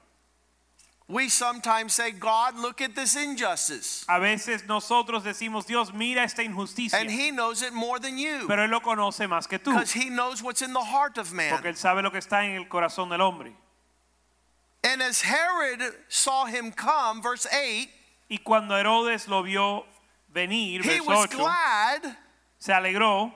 [1.08, 4.04] We sometimes say, God, look at this injustice.
[4.08, 8.46] A veces nosotros decimos, Dios, mira esta injusticia, And he knows it more than you
[8.46, 11.32] pero Él lo conoce más que tú, because he knows what's in the heart of
[11.32, 11.50] man.
[11.50, 11.68] porque.
[11.68, 13.52] Él sabe lo que está en el corazón del hombre.
[14.84, 17.88] And as Herod saw him come, verse 8,
[18.30, 19.84] Y cuando Herodes lo vio
[20.34, 22.16] venir, he was 8, glad
[22.58, 23.32] se alegró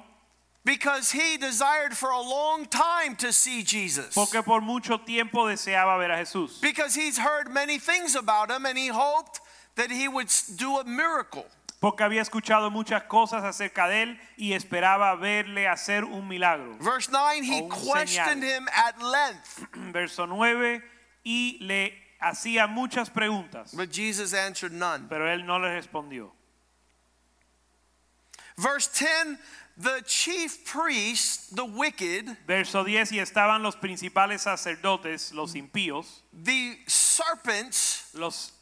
[0.67, 4.13] because he desired for a long time to see Jesus.
[4.15, 6.61] porque por mucho tiempo deseaba ver a Jesús.
[6.61, 9.41] Because he's heard many things about him and he hoped
[9.77, 11.47] that he would do a miracle.
[11.81, 16.77] Porque había escuchado muchas cosas acerca de él y esperaba verle hacer un milagro.
[16.81, 18.57] Verse 9, he questioned señal.
[18.57, 19.67] him at length.
[19.93, 20.83] Verso 9,
[21.27, 25.09] y le hacía muchas preguntas, But Jesus answered none.
[25.09, 26.31] pero él no le respondió.
[28.57, 29.37] Verse 10
[29.77, 36.79] the chief priests, the wicked, Verso 10, y estaban los principales sacerdotes, los impíos, the
[36.87, 38.53] serpents, los,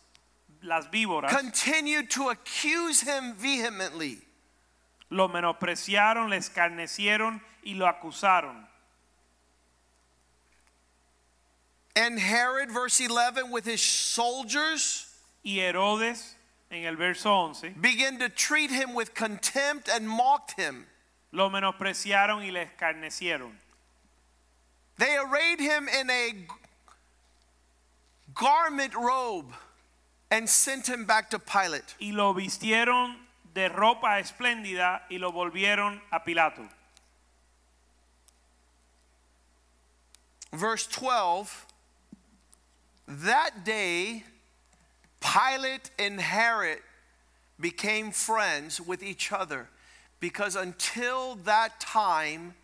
[0.63, 4.19] las víboras, continued to accuse him vehemently.
[5.11, 8.67] lo menospreciaron, le escarnecieron y lo acusaron.
[11.97, 15.07] And Herod, verse 11, with his soldiers,
[15.45, 16.35] Y Herodes,
[16.71, 20.87] en el verso 11, began to treat him with contempt and mocked him.
[21.35, 23.53] lo menospreciaron y le escarnecieron.
[24.97, 26.47] They arrayed him in a
[28.35, 29.53] garment robe
[30.31, 31.97] and sent him back to Pilate.
[32.01, 33.17] Y lo vistieron
[33.53, 36.69] de ropa espléndida y lo volvieron a Pilato.
[40.53, 41.67] Verse 12
[43.07, 44.25] That day,
[45.21, 46.81] Pilate and Herod
[47.61, 49.69] became friends with each other
[50.21, 52.55] because until that time,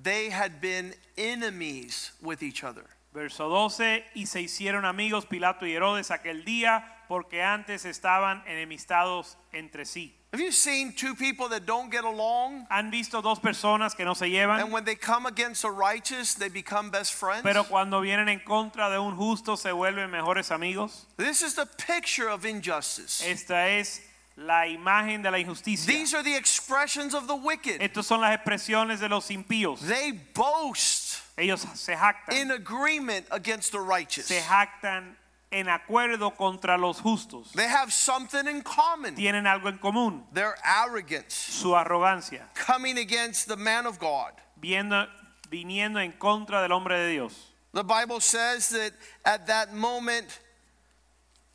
[0.00, 2.84] they had been enemies with each other.
[3.12, 9.36] Verso 12, y se hicieron amigos Pilato y Herodes aquel día porque antes estaban enemistados
[9.52, 10.17] entre sí.
[10.32, 12.66] Have you seen two people that don't get along?
[12.70, 14.70] ¿Han visto dos personas que no se And llevan?
[14.70, 17.42] when they come against the righteous, they become best friends?
[17.42, 21.06] Pero cuando vienen en contra de un justo se vuelven mejores amigos.
[21.16, 23.22] This is the picture of injustice.
[23.26, 24.02] Esta es
[24.36, 25.86] la imagen de la injusticia.
[25.86, 27.80] These are the expressions of the wicked.
[27.80, 29.80] Estas son las expresiones de los impíos.
[29.80, 32.34] They boast Ellos se jactan.
[32.34, 34.26] in agreement against the righteous.
[34.26, 35.14] Se jactan
[35.50, 37.52] en acuerdo contra los justos.
[37.52, 39.14] They have something in common.
[39.14, 40.22] Tienen algo en común.
[40.32, 42.42] Their arrogance Su arrogancia.
[42.54, 44.32] coming against the man of God.
[44.60, 45.06] Viendo,
[45.50, 47.34] viniendo en contra del hombre de Dios.
[47.72, 48.92] The Bible says that
[49.24, 50.40] at that moment,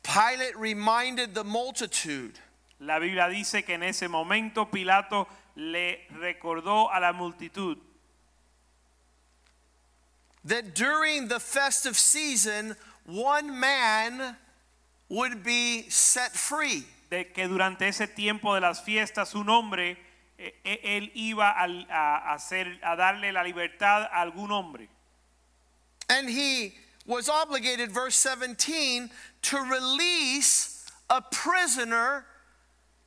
[0.02, 2.38] Pilate reminded the multitude
[2.80, 5.26] La Biblia dice que en ese momento Pilato
[5.56, 7.78] le recordó a la multitud
[10.44, 12.76] that during the festive season,
[13.06, 14.36] one man
[15.08, 16.84] would be set free.
[17.10, 19.96] de que durante ese tiempo de las fiestas un hombre
[20.38, 24.88] eh, eh, él iba al- a, hacer a darle la libertad a algún hombre
[26.08, 26.74] And he
[27.06, 29.10] was obligated, verse 17,
[29.42, 32.24] to release a prisoner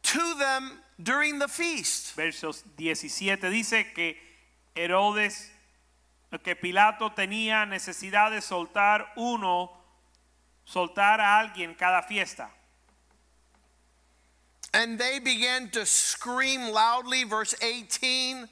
[0.03, 2.15] to them during the feast.
[2.15, 4.15] versos 17 dice que
[4.75, 5.49] Herodes
[6.43, 9.71] que Pilato tenía necesidad de soltar uno
[10.67, 12.49] soltar a alguien cada fiesta
[14.73, 18.47] And they began to scream loudly, verse 18.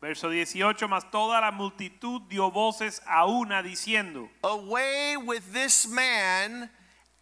[0.00, 6.68] verso 18 mas toda la multitud dio voces a una diciendo Away with this man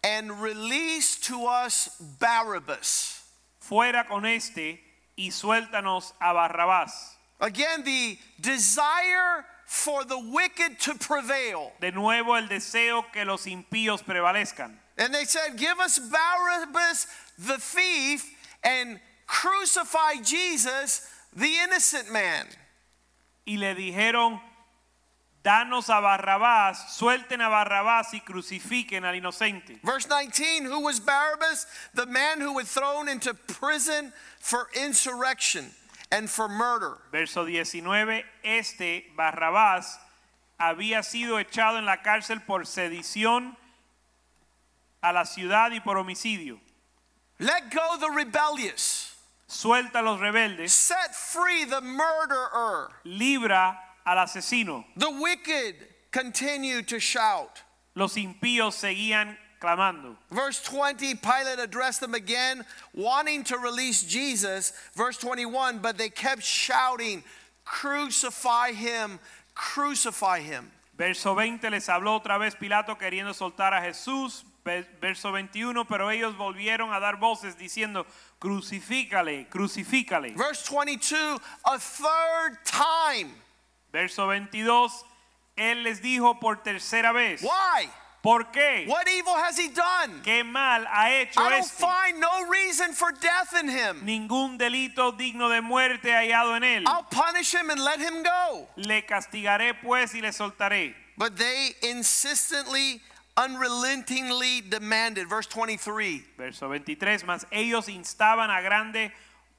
[0.03, 3.23] and release to us Barabbas.
[3.59, 4.79] fuera con este
[5.17, 11.71] y suéltanos a Barrabás Again, the desire for the wicked to prevail.
[11.79, 17.05] de nuevo el deseo que los impíos prevalezcan And they said, Give us Barabbas
[17.37, 18.25] the thief
[18.63, 22.47] and crucify Jesus, the innocent man.
[23.45, 24.41] y le dijeron
[25.43, 31.67] danos a Barrabás suelten a Barrabás y crucifiquen al inocente Verse 19 Who was Barabbas?
[31.93, 35.71] The man who was thrown into prison for insurrection.
[36.11, 36.97] And for murder.
[37.11, 39.97] Verso 19, este Barrabás
[40.59, 43.55] había sido echado en la cárcel por sedición
[45.01, 46.59] a la ciudad y por homicidio.
[47.39, 49.15] Let go the rebellious.
[49.47, 52.89] Suelta a los rebeldes, Set free the murderer.
[53.03, 54.85] libra al asesino.
[54.95, 57.63] The wicked continue to shout.
[57.95, 60.15] Los impíos seguían clamando.
[60.31, 64.73] Verse 20, Pilate addressed them again, wanting to release Jesus.
[64.95, 67.23] Verse 21, but they kept shouting,
[67.65, 69.19] Crucify him,
[69.53, 70.71] crucify him.
[70.97, 74.43] Verso 20 les habló otra vez Pilato queriendo soltar a Jesús.
[75.01, 78.05] Verso 21, pero ellos volvieron a dar voces diciendo,
[78.39, 80.35] crucifícale, crucifícale.
[80.35, 83.33] Verse 22, a third time.
[83.91, 85.05] Verso 22,
[85.55, 87.89] él les dijo por tercera vez, Why?
[88.21, 88.85] ¿Por qué?
[88.87, 90.21] What evil has he done?
[90.23, 91.79] ¿Qué mal ha hecho I don't este?
[91.79, 94.01] find no reason for death in him.
[94.05, 96.83] Ningún delito digno de muerte hallado en él.
[96.85, 98.67] I'll punish him and let him go.
[98.77, 100.93] Le castigaré pues y le soltaré.
[101.17, 103.01] But they insistently,
[103.35, 105.27] unrelentingly demanded.
[105.27, 106.23] Verse 23.
[106.37, 109.11] Verso 23, más ellos instaban a, grande,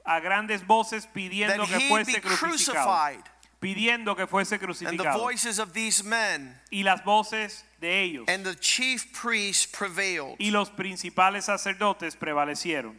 [0.07, 3.23] a grandes voces pidiendo that que he fuese be crucificado.
[3.61, 4.67] Pidiendo que fuese And the
[5.05, 5.19] crucificado.
[5.19, 10.37] voices of these men Y las voces de ellos and the chief priests prevailed.
[10.41, 12.97] y los principales sacerdotes prevalecieron.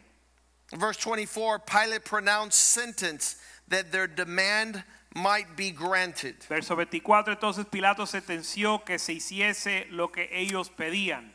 [0.74, 3.38] Verse 24 Pilate pronounced sentence
[3.68, 4.84] that their demand
[5.14, 6.36] might be granted.
[6.48, 11.32] Verso 24, entonces Pilato sentenció que se hiciese lo que ellos pedían.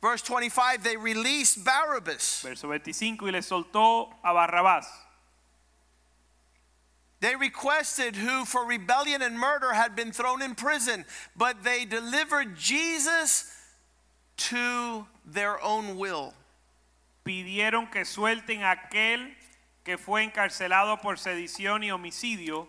[0.00, 2.42] Verse 25 They released Barabbas.
[2.42, 4.86] Verso 25, y le soltó a Barrabás.
[7.20, 11.04] They requested who for rebellion and murder had been thrown in prison,
[11.36, 13.52] but they delivered Jesus
[14.36, 16.32] to their own will.
[17.24, 19.34] Pidieron que suelten a aquel
[19.84, 22.68] que fue encarcelado por sedición y homicidio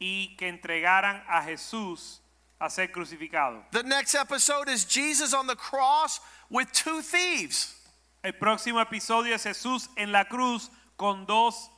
[0.00, 2.20] y que entregaran a Jesús
[2.60, 3.62] a ser crucificado.
[3.72, 7.74] The next episode is Jesus on the cross with two thieves.
[8.22, 11.68] El próximo episodio es Jesús en la cruz con dos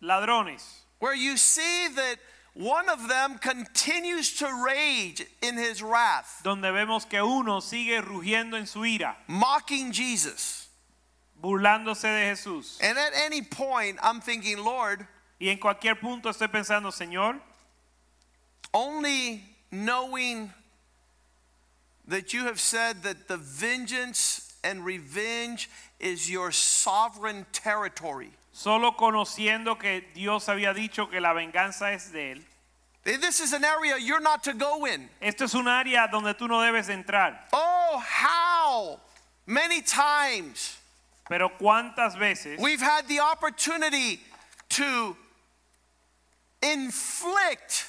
[0.00, 2.16] ladrones, where you see that
[2.54, 8.54] one of them continues to rage in his wrath, donde vemos que uno sigue rugiendo
[8.54, 10.62] en su ira, mocking Jesus.
[11.38, 12.78] burlándose de Jesús.
[12.80, 15.06] And at any point, I'm thinking, Lord,
[15.38, 17.38] Y en cualquier punto estoy pensando, Señor,
[18.72, 20.52] only knowing
[22.08, 25.68] that you have said that the vengeance and revenge
[26.00, 28.32] is your sovereign territory.
[28.56, 32.44] Solo conociendo que Dios había dicho que la venganza es de Él.
[33.04, 35.10] This is an area you're not to go in.
[35.20, 37.38] Esto es un área donde tú no debes de entrar.
[37.52, 38.98] Oh, how
[39.44, 40.78] many times
[41.28, 44.20] Pero cuántas veces We've had the opportunity
[44.70, 45.16] to
[46.62, 47.88] inflict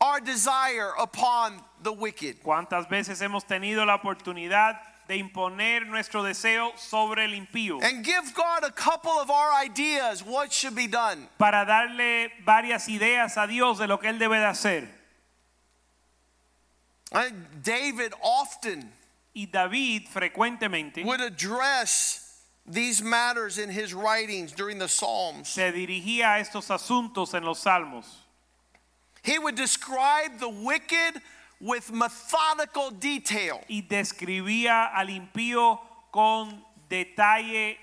[0.00, 2.42] our desire upon the wicked.
[2.42, 4.76] cuántas veces hemos tenido la oportunidad
[5.12, 10.24] de imponer nuestro deseo sobre el impío And give God a couple of our ideas
[10.24, 11.28] what should be done.
[11.38, 14.88] para darle varias ideas a Dios de lo que él debe de hacer.
[17.12, 18.90] And David often
[19.34, 25.48] Y David frecuentemente would address these matters in his writings during the Psalms.
[25.48, 28.04] se dirigía a estos asuntos en los salmos.
[29.22, 31.20] He would describe the wicked
[31.62, 33.60] with methodical detail.
[33.68, 37.78] y describía al impío con detalle,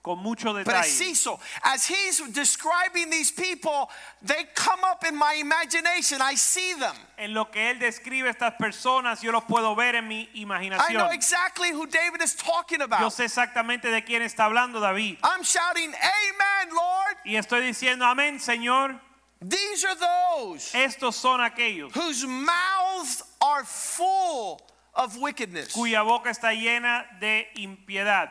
[0.00, 0.80] con mucho detalle.
[0.80, 1.40] Preciso.
[1.64, 3.90] As he's describing these people,
[4.22, 6.22] they come up in my imagination.
[6.22, 6.94] I see them.
[7.18, 10.90] En lo que él describe estas personas, yo los puedo ver en mi imaginación.
[10.90, 13.00] I know exactly who David is talking about.
[13.00, 15.18] Yo sé exactamente de quién está hablando David.
[15.24, 17.16] I'm shouting, Amen, Lord.
[17.24, 19.07] Y estoy diciendo, amén, Señor.
[19.40, 24.60] These are those Estos son aquellos whose mouths are full
[24.94, 25.72] of wickedness.
[25.72, 28.30] cuya boca está llena de impiedad.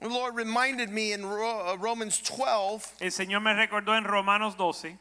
[0.00, 4.54] The Lord reminded me in Ro- uh, Romans 12 El Señor me recordó en Romanos
[4.54, 4.98] 12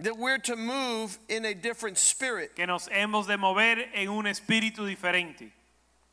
[0.00, 2.54] that we're to move in a different spirit.
[2.56, 5.50] que nos hemos de mover en un espíritu diferente.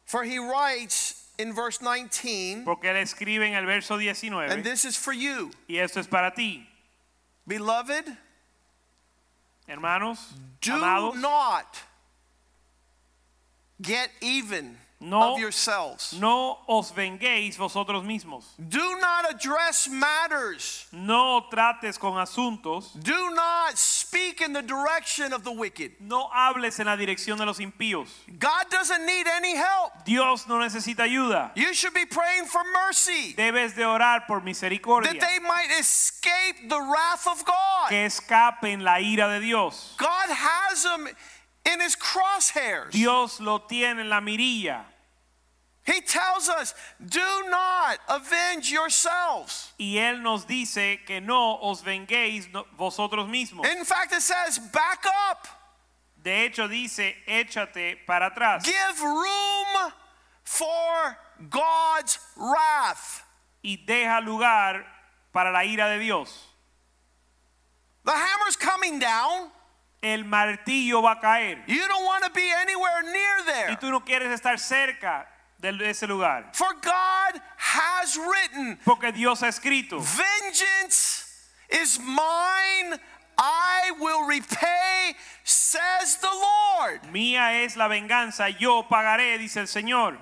[0.05, 4.85] For he writes in verse 19, Porque él escribe en el verso and 19, this
[4.85, 6.68] is for you, y esto es para ti,
[7.49, 8.05] beloved.
[9.67, 10.19] hermanos,
[10.61, 11.15] Do amados.
[11.21, 11.83] not
[13.81, 16.13] get even No, of yourselves.
[16.19, 18.43] no os venguéis vosotros mismos.
[18.57, 20.87] Do not address matters.
[20.91, 22.91] No trates con asuntos.
[23.01, 25.93] Do not speak in the direction of the wicked.
[26.01, 28.09] No hables en la dirección de los impíos.
[28.37, 30.03] God doesn't need any help.
[30.03, 31.51] Dios no necesita ayuda.
[31.55, 35.13] You should be praying for mercy Debes de orar por misericordia.
[35.13, 37.89] that they might escape the wrath of God.
[37.89, 39.95] Que escapen la ira de Dios.
[39.97, 41.07] God has them
[41.73, 42.91] in his crosshairs.
[42.91, 44.81] Dios lo tiene en la mirilla.
[45.83, 49.71] He tells us, do not avenge yourselves.
[49.79, 52.47] Y Él nos dice que no os venguéis
[52.77, 53.65] vosotros mismos.
[53.65, 55.47] In fact, it says, back up,
[56.21, 59.91] De hecho dice, échate para atrás give room
[60.43, 61.17] for
[61.49, 63.23] God's wrath.
[63.63, 64.85] y deja lugar
[65.33, 66.45] para la ira de Dios.
[68.05, 69.49] The hammer's coming down.
[70.01, 73.75] El martillo va a caer You don't want to be anywhere near y there.
[73.77, 75.27] tú no quieres estar cerca
[75.59, 76.51] de ese lugar.
[76.53, 81.25] For God has written, Porque Dios ha escrito, Vengeance
[81.69, 82.97] is mine,
[83.37, 87.01] I will repay, says the Lord.
[87.11, 90.17] mía es la venganza, yo pagaré, dice el Señor.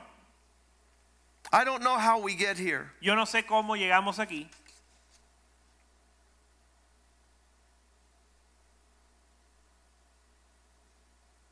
[1.53, 2.91] I don't know how we get here.
[2.99, 4.49] Yo no sé cómo llegamos aquí.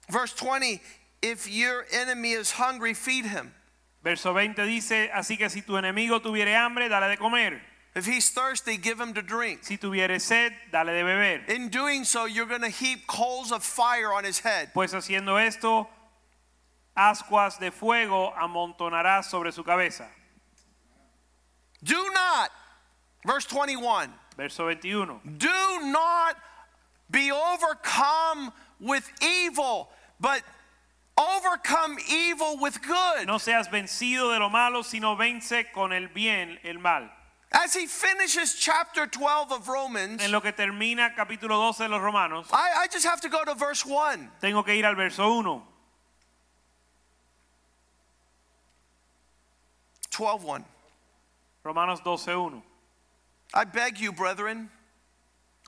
[0.09, 0.81] Verse 20
[1.21, 3.53] If your enemy is hungry, feed him.
[4.03, 7.59] Verso 20 dice, así que si tu enemigo tuviere hambre, dale de comer.
[7.95, 9.63] If he's thirsty, give him to drink.
[9.63, 11.49] Si tuviere sed, dale de beber.
[11.49, 14.71] In doing so, you're going to heap coals of fire on his head.
[14.75, 15.87] Pues haciendo esto,
[16.95, 20.07] ascuas de fuego amontonarás sobre su cabeza.
[21.83, 22.51] Do not,
[23.25, 25.37] verse 21, Verso 21.
[25.37, 26.35] do not
[27.09, 29.89] be overcome with evil,
[30.19, 30.41] but
[31.17, 33.27] overcome evil with good.
[33.27, 37.09] No seas vencido de lo malo, sino vence con el bien el mal.
[37.51, 42.01] As he finishes chapter 12 of Romans, En lo que termina capítulo 12 de los
[42.01, 44.29] Romanos, I, I just have to go to verse 1.
[44.41, 45.61] tengo que ir al verso 1.
[50.11, 50.65] 12 1.
[51.63, 52.61] Romanos 12:1.
[53.53, 54.69] I beg you, brethren,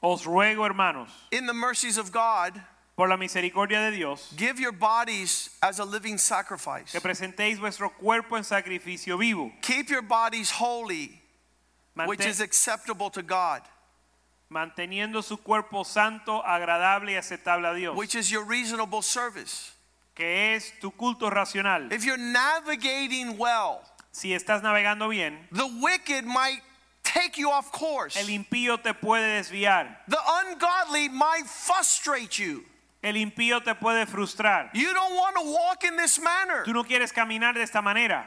[0.04, 2.62] Os ruego, hermanos, in the mercies of God,
[2.98, 6.92] por la misericordia de Dios, give your bodies as a living sacrifice.
[6.92, 11.22] que presentéis vuestro cuerpo en sacrificio vivo, Keep your bodies holy,
[12.08, 13.62] which is acceptable to God,
[14.52, 19.74] manteniendo su cuerpo santo, agradable y aceptable a Dios, which is your reasonable service.
[20.16, 21.92] que es tu culto racional.
[21.94, 23.82] If you're navigating well,
[24.12, 26.64] Si estás navegando bien, the wicked might
[27.04, 28.16] take you off course.
[28.18, 32.66] el impío te puede desviar, The ungodly might frustrate you.
[33.08, 34.70] El impío te puede frustrar.
[34.74, 36.64] You don't want to walk in this manner.
[36.66, 38.26] Tú no quieres caminar de esta manera.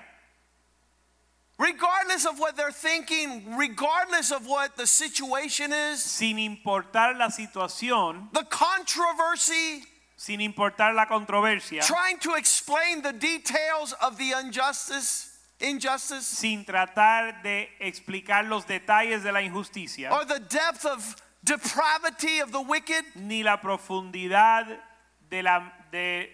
[1.59, 8.33] Regardless of what they're thinking, regardless of what the situation is, sin importar la situación,
[8.33, 9.85] the controversy,
[10.17, 17.43] sin importar la controversia, trying to explain the details of the injustice, injustice, sin tratar
[17.43, 23.05] de explicar los detalles de la injusticia, or the depth of depravity of the wicked.
[23.15, 24.67] ni la profundidad
[25.29, 26.29] de, la, de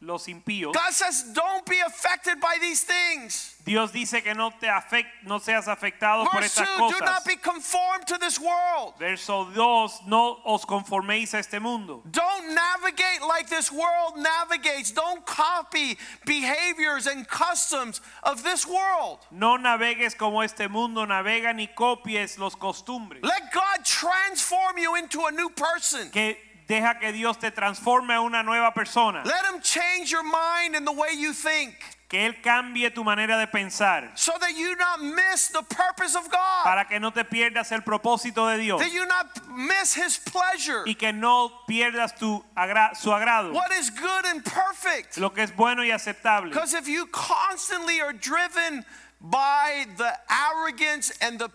[0.00, 0.74] los impíos.
[0.74, 3.54] God says, don't be affected by these things.
[3.64, 7.24] Dios dice que no, te afect, no seas afectado por Verse 2 estas Do not
[7.26, 8.94] be conformed to this world.
[8.98, 12.02] Verso 2, no os conforméis a este mundo.
[12.10, 14.92] Don't navigate like this world navigates.
[14.92, 19.18] Don't copy behaviors and customs of this world.
[19.32, 23.24] No navegues como este mundo navega ni copies los costumbres.
[23.24, 26.10] Let God transform you into a new person.
[26.10, 26.36] Que
[26.66, 29.22] deja que Dios te transforme a una nueva persona.
[29.24, 31.74] Let Him change your mind and the way you think
[32.08, 34.10] Que Él cambie tu manera de pensar.
[34.16, 37.80] so that you not miss the purpose of God, Para que no te pierdas el
[37.80, 38.80] propósito de Dios.
[38.80, 43.52] that you not miss His pleasure, Y que no pierdas tu agra- su agrado.
[43.52, 45.18] what is good and perfect.
[45.18, 46.50] Lo que es bueno y aceptable.
[46.50, 48.84] Because if you constantly are driven
[49.20, 51.50] by the arrogance and the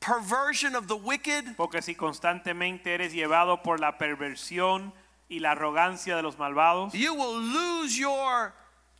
[0.00, 4.92] perversion of the wicked, Porque si constantemente eres llevado por la perversión
[5.28, 8.52] y la arrogancia de los malvados, you will lose your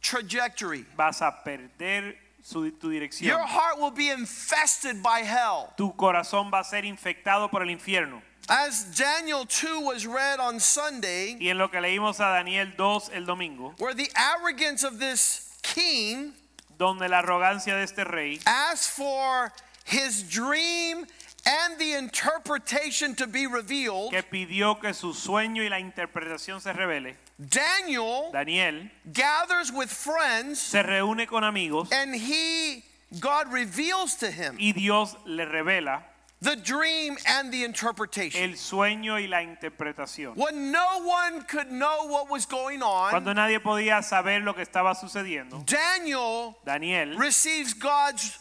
[0.02, 0.84] trajectory.
[0.96, 3.28] vas a perder su, tu dirección.
[3.28, 5.72] Your heart will be infested by hell.
[5.76, 8.22] Tu corazón va a ser infectado por el infierno.
[8.48, 13.10] As Daniel 2 was read on Sunday, Y en lo que leímos a Daniel 2
[13.14, 16.32] el domingo, where the arrogance of this king
[16.76, 19.52] donde la arrogancia de este rey asked for
[19.90, 21.06] his dream
[21.46, 26.72] and the interpretation to be revealed, que pidió que su sueño y la interpretación se
[26.72, 32.84] revele, Daniel Daniel gathers with friends se reúne con amigos and he
[33.18, 36.02] God reveals to him y Dios le revela
[36.42, 38.42] the dream and the interpretation.
[38.42, 40.36] el sueño y la interpretación.
[40.36, 44.62] When no one could know what was going on, Cuando nadie podía saber lo que
[44.64, 48.38] estaba sucediendo, Daniel Daniel receives God's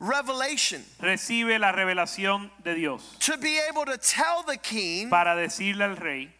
[0.00, 5.82] revelation recibe la revelación de Dios to be able to tell the king para decirle
[5.82, 6.30] al rey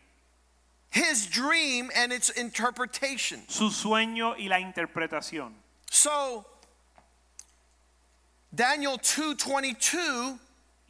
[0.91, 3.43] his dream and its interpretation.
[3.49, 5.53] su sueño y la interpretación.
[5.91, 6.47] So
[8.55, 10.39] Daniel 2:22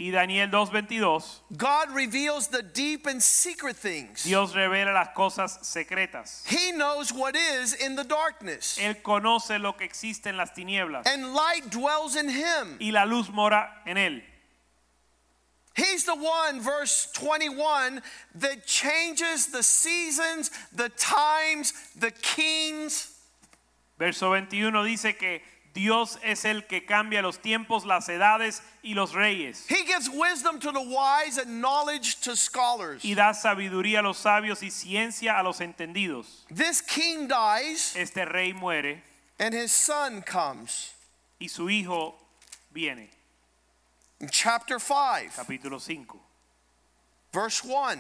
[0.00, 4.22] Y Daniel 2:22, God reveals the deep and secret things.
[4.22, 6.44] Dios revela las cosas secretas.
[6.46, 8.78] He knows what is in the darkness.
[8.78, 12.76] Él conoce lo que existe en las tinieblas And light dwells in him.
[12.80, 14.22] y la luz mora en él.
[15.74, 18.00] He's the one, verse 21,
[18.36, 23.14] that changes the seasons, the times, the kings.
[23.98, 25.40] Verso 21 dice que
[25.74, 29.66] Dios es el que cambia los tiempos, las edades y los reyes.
[29.68, 33.04] He gives wisdom to the wise and knowledge to scholars.
[33.04, 36.44] Y da sabiduría a los sabios y ciencia a los entendidos.
[36.50, 39.02] This king dies Este rey muere
[39.38, 40.92] and his son comes.
[41.40, 42.14] y su hijo
[42.72, 43.08] viene.
[44.20, 46.18] In chapter 5, Capítulo 5,
[47.32, 47.98] verse 1,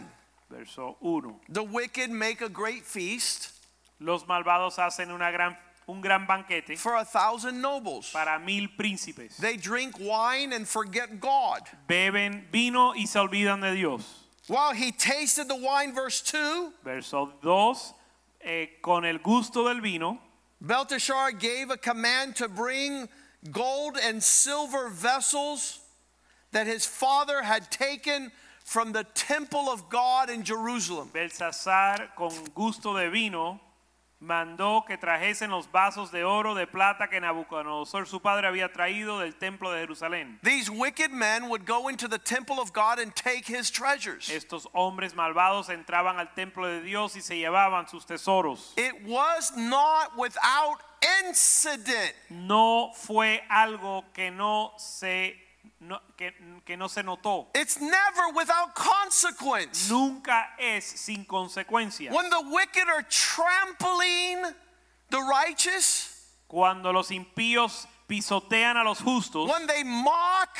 [0.50, 1.40] verso 1.
[1.48, 3.52] the wicked make a great feast
[4.00, 5.56] Los malvados hacen una gran,
[5.88, 8.10] un gran banquete for a thousand nobles.
[8.12, 9.36] para mil príncipes.
[9.38, 11.62] They drink wine and forget God.
[11.86, 14.02] Beben vino y se olvidan de Dios.
[14.48, 17.94] While he tasted the wine, verse 2, Verso 2.
[18.44, 20.18] eh, con el gusto del vino,
[20.60, 23.08] Belteshazzar gave a command to bring
[23.52, 25.80] gold and silver vessels
[26.52, 28.32] that his father had taken
[28.64, 31.10] from the temple of God in Jerusalem.
[31.14, 33.60] Belsasar, con gusto de vino,
[34.20, 39.20] mandó que trajesen los vasos de oro, de plata que Nabucodonosor su padre había traído
[39.20, 40.38] del templo de Jerusalén.
[40.42, 44.28] These wicked men would go into the temple of God and take his treasures.
[44.28, 48.72] Estos hombres malvados entraban al templo de Dios y se llevaban sus tesoros.
[48.76, 50.82] It was not without
[51.24, 52.14] incident.
[52.30, 55.36] No fue algo que no se,
[55.80, 56.32] no- que,
[56.64, 57.48] que no se notó.
[57.54, 59.88] It's never without consequence.
[59.90, 62.12] Nunca es sin consecuencias.
[62.12, 64.42] When the wicked are trampling
[65.10, 66.14] the righteous,
[66.48, 70.56] Cuando los impíos pisotean a los justos, when they mock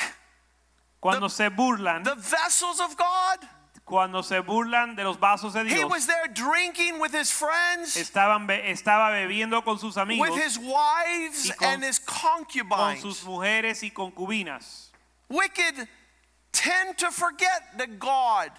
[1.00, 3.38] cuando se burlan, the vessels of God,
[3.86, 5.78] cuando se burlan de los vasos de Dios.
[5.78, 10.42] he was there drinking with his friends, estaban be- estaba bebiendo con sus amigos, with
[10.42, 13.00] his wives con- and his concubines.
[13.00, 14.87] con sus mujeres y concubinas.
[15.28, 15.88] Wicked
[16.52, 18.50] tend to forget that God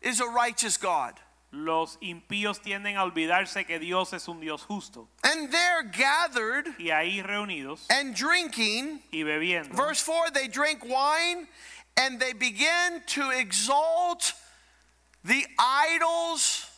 [0.00, 1.14] is a righteous God.
[1.52, 5.06] Los impíos tienden a olvidarse que Dios es un Dios justo.
[5.22, 9.00] And they're gathered Y ahí reunidos and drinking.
[9.12, 9.72] y bebiendo.
[9.74, 11.46] Verse 4 they drink wine
[11.96, 14.32] and they begin to exalt
[15.24, 16.68] the idols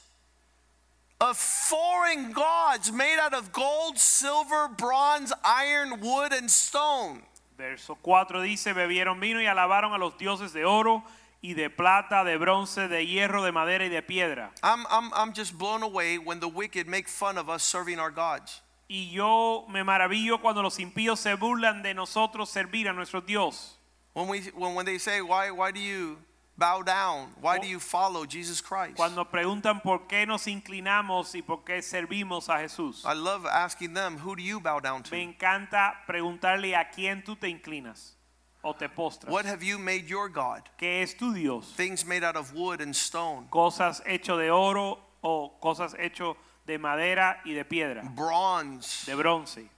[1.23, 7.23] of foreign gods made out of gold, silver, bronze, iron, wood, and stone.
[7.57, 11.03] Verso 4 dice, bebieron vino y alabaron a los dioses de oro
[11.41, 14.53] y de plata, de bronce, de hierro, de madera y de piedra.
[14.63, 18.11] I'm, I'm, I'm just blown away when the wicked make fun of us serving our
[18.11, 18.63] gods.
[18.89, 23.79] Y yo me maravillo cuando los impíos se burlan de nosotros servir a nuestro Dios.
[24.13, 26.19] When, we, when, when they say, why, why do you
[26.59, 27.29] bow down?
[27.41, 28.97] Why do you follow Jesus Christ?
[28.97, 33.05] Cuando preguntan por qué nos inclinamos y por qué servimos a Jesús.
[33.05, 35.11] I love asking them, who do you bow down to?
[35.11, 38.15] Me encanta preguntarle a quién tú te inclinas
[38.63, 39.31] o te postras.
[39.31, 40.63] What have you made your God?
[40.79, 41.73] ¿Qué es tu Dios?
[41.77, 46.37] Things made out of wood and stone, Cosas hechas de oro o cosas hechas
[46.67, 49.69] de madera y de piedra, bronze, de bronce,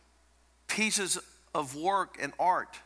[0.66, 1.18] pieces
[1.54, 2.78] of work and art.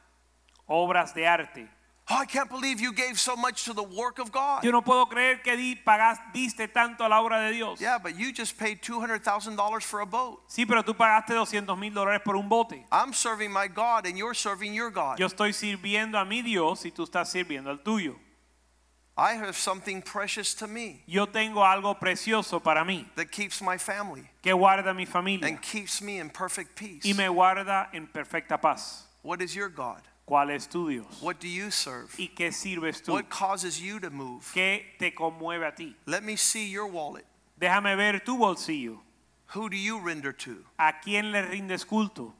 [0.68, 1.68] obras de arte.
[2.11, 4.64] Oh, I can't believe you gave so much to the work of God.
[4.64, 7.80] Yo no puedo creer que di, pagas, diste tanto a la obra de Dios.
[7.80, 10.40] Yeah, but you just paid $200,000 for a boat.
[10.48, 12.84] Sí, pero tú pagaste 200 mil dólares por un bote.
[12.90, 15.20] I'm serving my God and you're serving your God.
[15.20, 18.16] Yo estoy sirviendo a mi Dios y tú estás sirviendo al tuyo.
[19.16, 23.76] I have something precious to me Yo tengo algo precioso para mí that keeps my
[23.76, 27.05] family que guarda mi familia and keeps me in perfect peace.
[27.05, 29.05] y me guarda en perfecta paz.
[29.22, 30.00] What is your God?
[30.32, 31.20] ¿Cuál es tu Dios?
[31.20, 32.08] What do you serve?
[32.16, 33.12] ¿Y qué sirves tú?
[33.12, 34.42] What causes you to move?
[34.54, 35.94] ¿Qué te conmueve a ti?
[36.06, 37.26] Let me see your wallet.
[37.60, 39.00] Déjame ver tu bolsillo.
[39.54, 40.64] Who do you render to?
[40.78, 42.32] ¿A quién le rindes culto?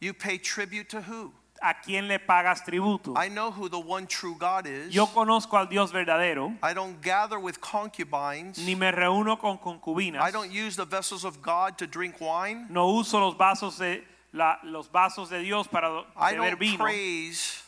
[0.00, 1.34] You pay tribute to who?
[1.62, 3.16] a quién le pagas tributo.
[3.16, 4.92] I know who the one true God is.
[4.92, 8.58] Yo conozco al Dios verdadero, I don't gather with concubines.
[8.58, 10.20] ni me reúno con concubinas.
[10.20, 12.66] I don't use the vessels of God to drink wine.
[12.68, 14.02] No uso los vasos de
[14.32, 17.62] la- los vasos de Dios para I beber don't vino, praise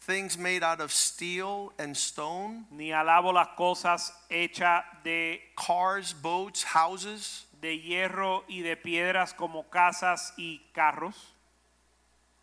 [0.00, 6.62] things made out of steel and stone, ni alabo las cosas hechas de cars, boats,
[6.64, 7.44] houses.
[7.60, 11.16] de hierro y de piedras como casas y carros.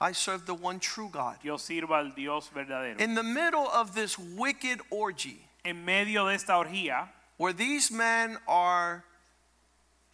[0.01, 1.37] I serve the one true God.
[1.41, 2.99] Yo sirvo al Dios verdadero.
[2.99, 7.07] In the middle of this wicked orgy, En medio de esta orgía,
[7.37, 9.05] where these men are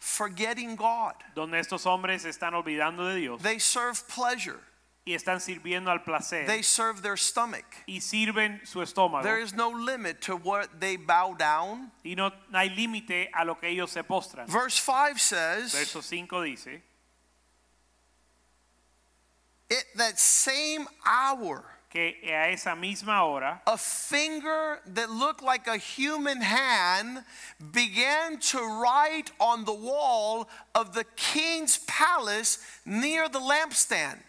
[0.04, 4.58] forgetting God, donde estos hombres están olvidando de Dios they serve pleasure,
[5.06, 7.64] y están sirviendo al placer they serve their stomach.
[7.86, 11.92] y sirven su estómago There is no limit to what they bow down.
[12.04, 14.48] y no hay límite a lo que ellos se postran.
[14.48, 16.82] Verse 5 says, Verso 5 dice,
[19.70, 25.76] At that same hour, que a esa misma hora a finger that looked like a
[25.76, 27.22] human hand
[27.70, 34.22] began to write on the wall of the king's palace near the lampstand.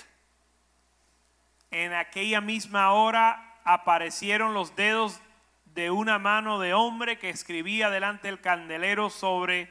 [1.72, 5.18] En aquella misma hora aparecieron los dedos
[5.74, 9.70] de una mano de hombre que escribía delante del candelero sobre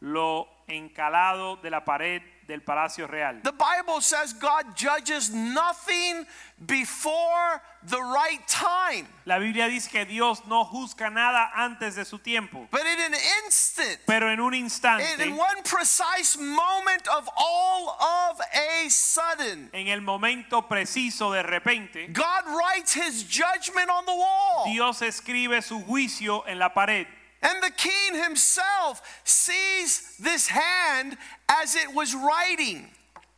[0.00, 3.40] lo encalado de la pared del palacio real.
[3.42, 6.26] The Bible says God judges nothing
[6.66, 9.06] before the right time.
[9.26, 13.14] La Biblia dice que Dios no juzga nada antes de su tiempo, But in an
[13.44, 19.68] instant, pero en un in, instante, in one precise moment of all of a sudden,
[19.74, 24.64] en el momento preciso de repente, God writes his judgment on the wall.
[24.64, 27.06] Dios escribe su juicio en la pared.
[27.42, 31.16] And the king himself sees this hand
[31.48, 32.88] as it was writing.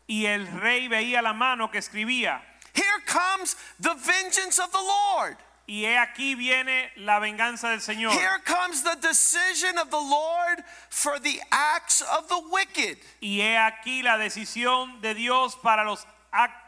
[0.08, 2.40] Y el rey veía la mano que escribía.
[2.72, 5.36] Here comes the vengeance of the Lord.
[5.68, 8.12] Y he aquí viene la venganza del Señor.
[8.12, 12.98] Here comes the decision of the Lord for the acts of the wicked.
[13.22, 16.04] Y he aquí la decisión de Dios para los,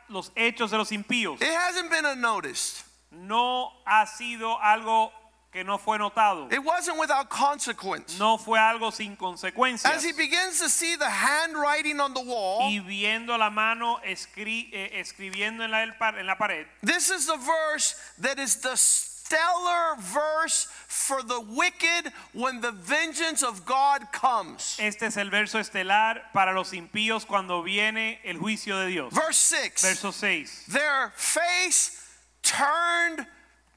[0.08, 1.40] los hechos de los impíos.
[1.42, 2.84] It hasn't been unnoticed.
[3.10, 5.10] No ha sido algo
[5.52, 6.50] que no fue notado.
[6.50, 8.18] It wasn't without consequence.
[8.18, 9.84] No fue algo sin consecuencias.
[9.84, 14.70] As he begins to see the handwriting on the wall, Y viendo la mano escri-
[14.72, 19.96] eh, escribiendo en la, en la pared, this is the verse that is the stellar
[19.98, 24.76] verse for the wicked when the vengeance of God comes.
[24.80, 29.12] este es el verso estelar para los impíos cuando viene el juicio de Dios.
[29.12, 30.64] Verse 6 Verso 6.
[30.68, 31.98] Their face
[32.42, 33.26] turned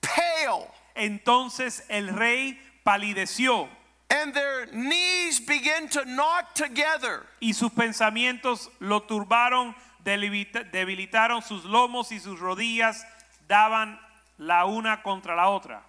[0.02, 3.70] pale, Entonces el rey palideció
[4.10, 7.26] and their knees began to knot together.
[7.42, 13.04] y sus pensamientos lo turbaron, debilitaron sus lomos y sus rodillas
[13.48, 13.98] daban
[14.38, 15.82] la una contra la otra.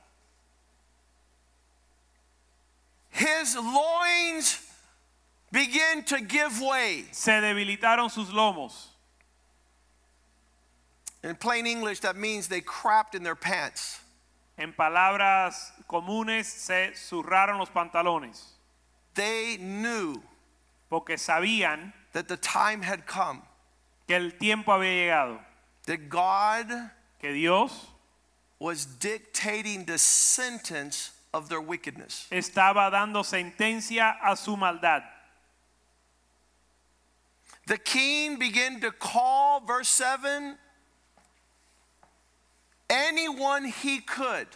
[3.10, 4.60] His loins
[5.50, 7.06] began to give way.
[7.12, 8.88] Se debilitaron sus lomos.
[11.22, 14.00] In plain English, that means they crapped in their pants.
[14.56, 18.54] En palabras comunes se zurraron los pantalones
[19.14, 20.22] They knew
[20.88, 23.42] porque sabían that the time had come,
[24.06, 25.40] que el tiempo había llegado,
[25.86, 26.90] that God
[27.20, 27.88] que Dios
[28.58, 32.26] was dictating the sentence of their wickedness.
[32.30, 35.02] estaba dando sentencia a su maldad.
[37.66, 40.56] The king began to call, verse 7,
[42.88, 44.46] anyone he could.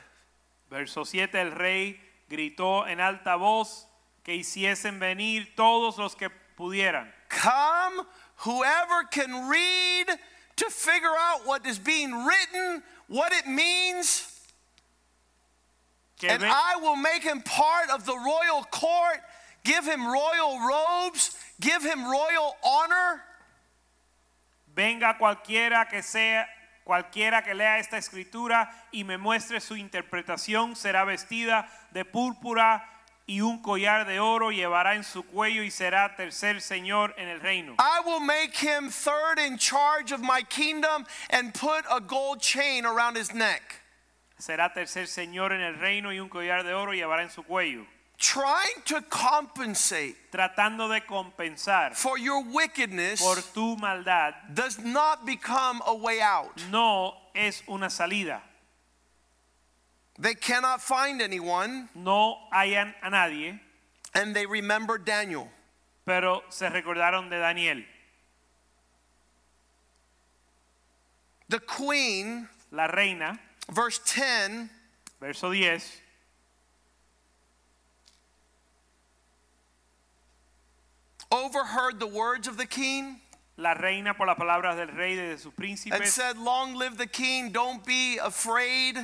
[0.70, 1.98] Verso 7, el rey
[2.30, 3.86] gritó en alta voz
[4.24, 7.10] que hiciesen venir todos los que pudieran.
[7.28, 8.06] Come,
[8.36, 10.06] whoever can read
[10.56, 14.26] to figure out what is being written, what it means,
[16.18, 19.20] Que, and I will make him part of the royal court,
[19.64, 23.22] give him royal robes, give him royal honor.
[24.74, 26.46] venga cualquiera que sea
[26.90, 32.84] cualquiera que lea esta escritura y me muestre su interpretación será vestida de púrpura
[33.26, 37.38] y un collar de oro llevará en su cuello y será tercer señor en el
[37.38, 37.76] reino.
[37.78, 42.84] I will make him third in charge of my kingdom and put a gold chain
[42.84, 43.62] around his neck.
[44.36, 47.86] Será tercer señor en el reino y un collar de oro llevará en su cuello.
[48.20, 55.80] Trying to compensate Tratando de compensar for your wickedness por tu maldad does not become
[55.86, 56.52] a way out.
[56.70, 58.42] no es una salida.
[60.18, 63.58] They cannot find anyone, No hayan a nadie,
[64.14, 65.48] and they remember Daniel.
[66.04, 67.82] pero se recordaron de Daniel.
[71.48, 73.40] The queen, la reina,
[73.72, 74.68] verse 10,
[75.20, 75.99] verso 10,
[81.30, 83.20] overheard the words of the king
[83.60, 85.52] la reina por las palabras del rey de sus
[85.92, 88.96] and said, Long live the king, don't be afraid.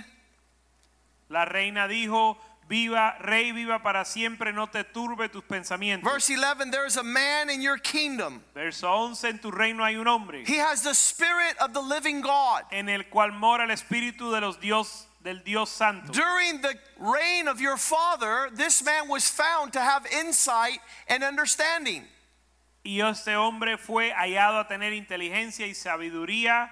[1.28, 2.36] la reina dijo,
[2.68, 6.10] viva, rey, viva para siempre, no te turbe tus pensamientos.
[6.10, 8.42] Verse 11, there is a man in your kingdom.
[8.54, 12.20] Verso 11, en tu reino hay un hombre, He has the spirit of the living
[12.22, 12.62] God.
[12.72, 16.12] en el cual mora el espíritu de los Dios, del Dios santo.
[16.12, 22.04] During the reign of your father, this man was found to have insight and understanding.
[22.86, 26.70] Y este hombre fue hallado a tener inteligencia y sabiduría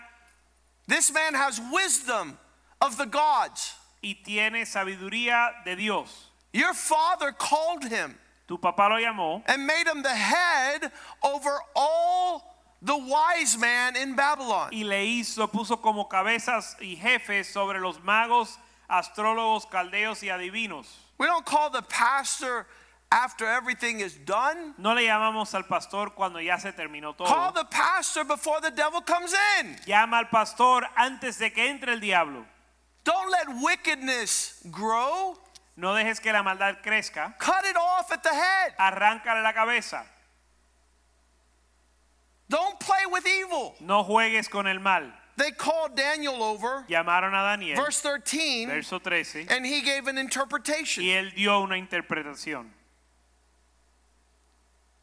[0.86, 2.38] This man has wisdom
[2.80, 3.74] of the gods.
[4.02, 6.30] y tiene sabiduría de Dios.
[6.52, 10.92] Your father called him Tu papá lo llamó and made him the head
[11.22, 14.68] over all the wise man in Babylon.
[14.70, 18.56] y le hizo, puso como cabezas y jefes sobre los magos,
[18.88, 20.86] astrólogos, caldeos y adivinos.
[21.18, 22.66] We don't call the pastor
[23.14, 24.74] after everything is done.
[24.76, 29.00] No le llamamos al pastor cuando ya se terminó Call the pastor before the devil
[29.00, 29.76] comes in.
[29.86, 32.44] Llama al pastor antes de que entre el diablo.
[33.04, 35.38] Don't let wickedness grow.
[35.76, 37.38] No dejes que la maldad crezca.
[37.38, 38.74] Cut it off at the head.
[38.78, 40.02] Arráncale la cabeza.
[42.48, 43.74] Don't play with evil.
[43.80, 45.12] No juegues con el mal.
[45.36, 50.16] They called Daniel over, Llamaron a Daniel, verse 13, verso 13, and he gave an
[50.16, 51.02] interpretation.
[51.02, 52.70] y él dio una interpretación.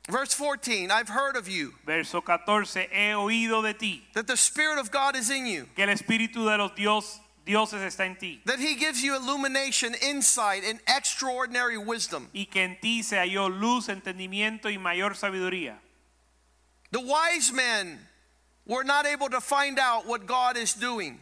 [0.10, 4.80] Verse 14, I've heard of you, Verso 14, he oído de ti that the Spirit
[4.80, 8.42] of God is in you, que el espíritu de los dios, dioses está en ti
[8.46, 12.28] that he gives you illumination, insight, and extraordinary wisdom.
[12.34, 15.76] y que en ti se halló luz, entendimiento y mayor sabiduría.
[16.92, 18.00] The wise men
[18.66, 21.20] were not able to find out what God is doing.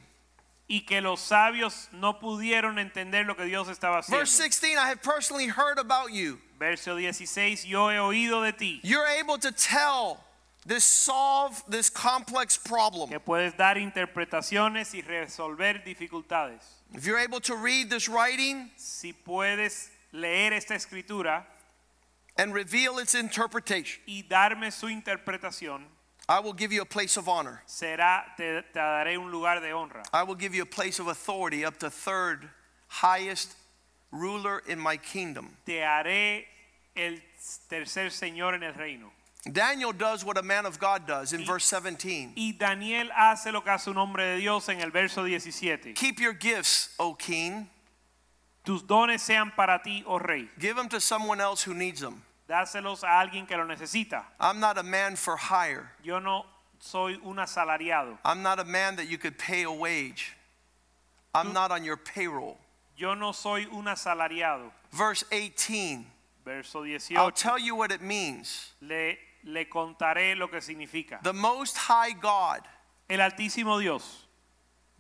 [0.70, 4.20] Y que los sabios no pudieron entender lo que Dios estaba haciendo.
[4.20, 6.40] Verse 16, I have personally heard about you.
[6.60, 10.24] Verso 16, yo he oído de ti You're able to tell
[10.66, 13.10] this solve this complex problem.
[13.10, 16.62] que puedes dar interpretaciones y resolver dificultades.
[16.94, 21.46] If you're able to read this writing Si puedes leer esta escritura
[22.38, 25.82] and reveal its interpretation, y darme su interpretación,
[26.30, 27.64] I will give you a place of honor.
[27.68, 30.04] será te, te daré un lugar de honra.
[30.14, 32.48] I will give you a place of authority up to third
[32.88, 33.56] highest
[34.12, 35.58] ruler in my kingdom.
[35.66, 36.44] Te haré
[36.96, 37.18] el
[37.70, 39.12] tercer señor en el reino.
[39.52, 42.34] Daniel does what a man of God does in Y- verse 17.
[42.36, 45.94] Y Daniel hace lo que hace un hombre de Dios en el verso 17.
[45.96, 47.68] Keep your gifts, O king.
[48.64, 50.48] Tus dones sean para ti, oh rey.
[50.60, 52.22] Give them to someone else who needs them.
[52.50, 54.24] Dáselos a alguien que lo necesita.
[54.39, 55.91] I'm not a man for hire.
[56.04, 56.45] Yo no
[56.80, 58.18] soy un asalariado.
[58.26, 60.36] I'm not a man that you could pay a wage.
[61.36, 62.58] I'm not on your payroll.
[62.97, 64.72] Yo no soy un asalariado.
[64.91, 66.06] Verse 18.
[66.43, 67.32] Verso I'll 18.
[67.36, 68.74] tell you what it means.
[68.82, 71.22] Le, le contaré lo que significa.
[71.22, 72.62] The Most High God
[73.08, 74.26] El Altísimo Dios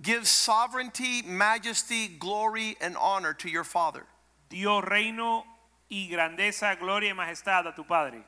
[0.01, 4.05] gives sovereignty, majesty, glory, and honor to your Father.
[4.49, 5.43] dio reino
[5.89, 8.23] y grandeza, gloria y majestad a tu Padre.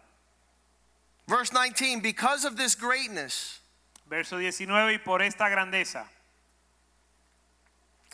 [1.27, 2.01] Verse 19.
[2.01, 3.59] Because of this greatness,
[4.09, 4.93] Verso 19.
[4.93, 6.05] Y por esta grandeza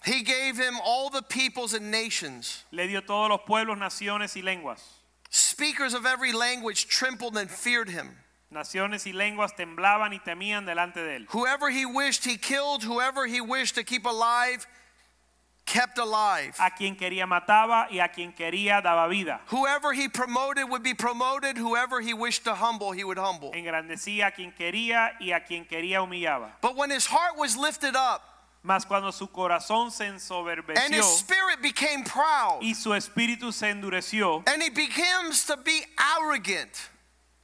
[0.04, 2.64] He gave him all the peoples and nations.
[2.72, 4.82] le dio todos los pueblos, naciones y lenguas.
[5.30, 8.16] Speakers of every language trembled and feared him.
[8.50, 11.26] Naciones y lenguas temblaban y temían delante de él.
[11.30, 12.84] Whoever he wished, he killed.
[12.84, 14.66] Whoever he wished to keep alive,
[15.68, 16.56] kept alive.
[16.60, 19.42] A quien quería mataba y a quien quería daba vida.
[19.48, 21.58] Whoever he promoted would be promoted.
[21.58, 23.52] Whoever he wished to humble, he would humble.
[23.54, 26.54] Engrandecía a quien quería y a quien quería humillaba.
[26.62, 28.24] But when his heart was lifted up
[28.64, 33.70] Mas cuando su corazón se ensoberbeció and his spirit became proud y su espíritu se
[33.70, 35.86] endureció and he begins to be
[36.18, 36.90] arrogant,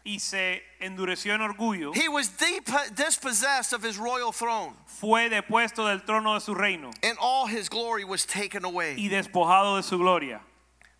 [0.05, 5.87] y se endureció en orgullo, he was deep, dispossessed of his royal throne fue depuesto
[5.87, 8.95] del trono de su reino and all his glory was taken away.
[8.97, 10.41] y despojado de su gloria.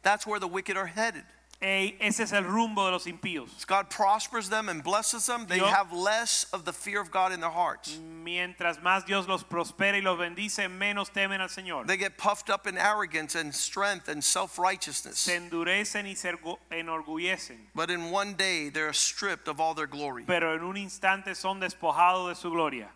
[0.03, 1.23] That's where the wicked are headed.
[1.65, 3.65] Ey, ese es el rumbo de los impíos.
[3.67, 7.31] God prospers them and blesses them, they Yo- have less of the fear of God
[7.31, 7.97] in their hearts.
[8.23, 11.87] Mientras más Dios los prospera y los bendice, menos temen al Señor.
[11.87, 15.19] They get puffed up in arrogance and strength and self righteousness.
[15.19, 16.33] Se endurecen y se
[16.69, 20.25] enorgullecen, But in one day, they're stripped of all their glory.
[20.25, 22.89] pero en un instante son despojados de su gloria.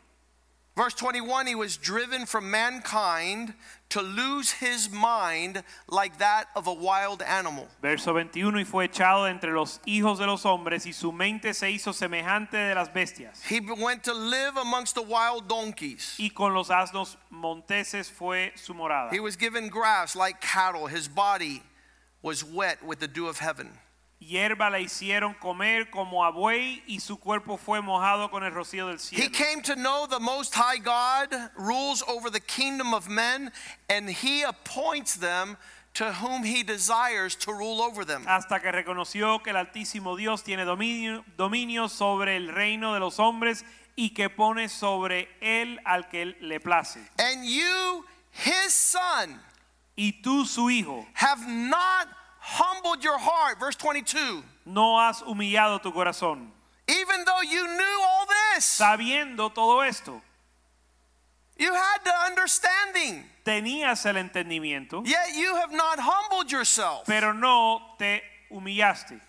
[0.77, 3.55] Verse 21 He was driven from mankind
[3.89, 7.67] to lose his mind like that of a wild animal.
[7.81, 11.71] Verso 21, y fue echado entre los hijos de los hombres y su mente se
[11.71, 13.41] hizo semejante de las bestias.
[13.41, 16.15] He went to live amongst the wild donkeys.
[16.19, 19.11] Y con los asnos monteses fue su morada.
[19.11, 20.85] He was given grass like cattle.
[20.85, 21.63] His body
[22.21, 23.71] was wet with the dew of heaven.
[24.19, 28.87] Hierba le hicieron comer como a buey y su cuerpo fue mojado con el rocío
[28.87, 29.31] del He cielo.
[29.31, 33.51] came to know the Most High God rules over the kingdom of men,
[33.89, 35.55] and he appoints them
[35.93, 38.25] to whom he desires to rule over them.
[38.27, 43.19] Hasta que reconoció que el Altísimo Dios tiene dominio, dominio sobre el reino de los
[43.19, 43.63] hombres
[43.95, 46.99] y que pone sobre él al que le place.
[47.19, 49.39] And you, his son,
[49.95, 52.07] Y tú, su hijo, have not
[52.47, 53.59] humbled your heart.
[53.59, 54.43] Verse 22.
[54.65, 56.47] no has humillado tu corazón.
[56.87, 60.21] Even though you knew all this, Sabiendo todo esto,
[61.57, 67.03] you had the understanding, tenías el entendimiento, yet you have not humbled yourself.
[67.05, 68.21] pero no te
[68.51, 69.19] humillaste.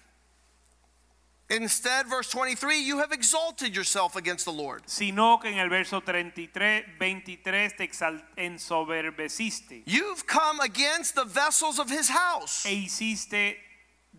[1.50, 4.82] Instead, verse 23, you have exalted yourself against the Lord.
[4.86, 7.88] Sino que en el verso 33, 23 te
[8.36, 12.66] ensoberbeciste You've come against the vessels of his house.
[12.66, 13.56] e hiciste,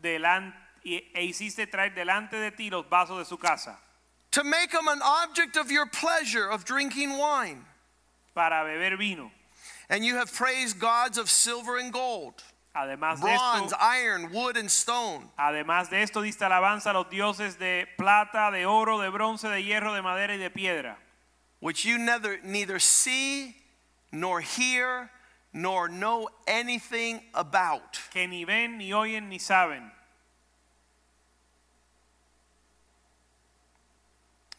[0.02, 0.54] delan-
[0.84, 3.78] e hiciste traer delante de ti los vasos de su casa
[4.32, 7.64] to make him an object of your pleasure of drinking wine.
[8.34, 9.32] para beber vino.
[9.88, 12.44] And you have praised gods of silver and gold,
[12.80, 15.30] Además de bronze, esto, iron, wood, and stone.
[15.38, 19.62] además de esto diste alabanza a los dioses de plata, de oro, de bronce, de
[19.62, 20.98] hierro, de madera y de piedra,
[21.60, 23.58] which you neither, neither see
[24.14, 25.12] nor hear
[25.52, 28.00] nor know anything about.
[28.12, 29.92] que ni ven, ni oyen, ni saben.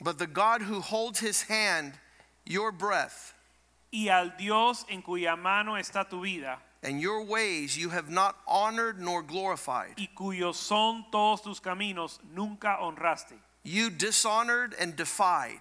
[0.03, 1.95] But the God who holds his hand,
[2.45, 3.35] your breath,
[3.91, 8.37] Y al Dios en cuya mano está tu vida and your ways you have not
[8.47, 9.95] honored nor glorified.
[9.99, 13.35] y cuyos son todos tus caminos, nunca honraste.
[13.63, 15.61] You dishonored and defied.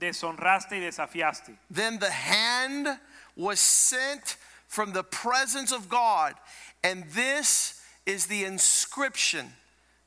[0.00, 1.56] Deshonraste y desafiaste.
[1.70, 2.88] Then the hand
[3.36, 4.36] was sent
[4.68, 6.34] from the presence of God,
[6.82, 9.52] and this is the inscription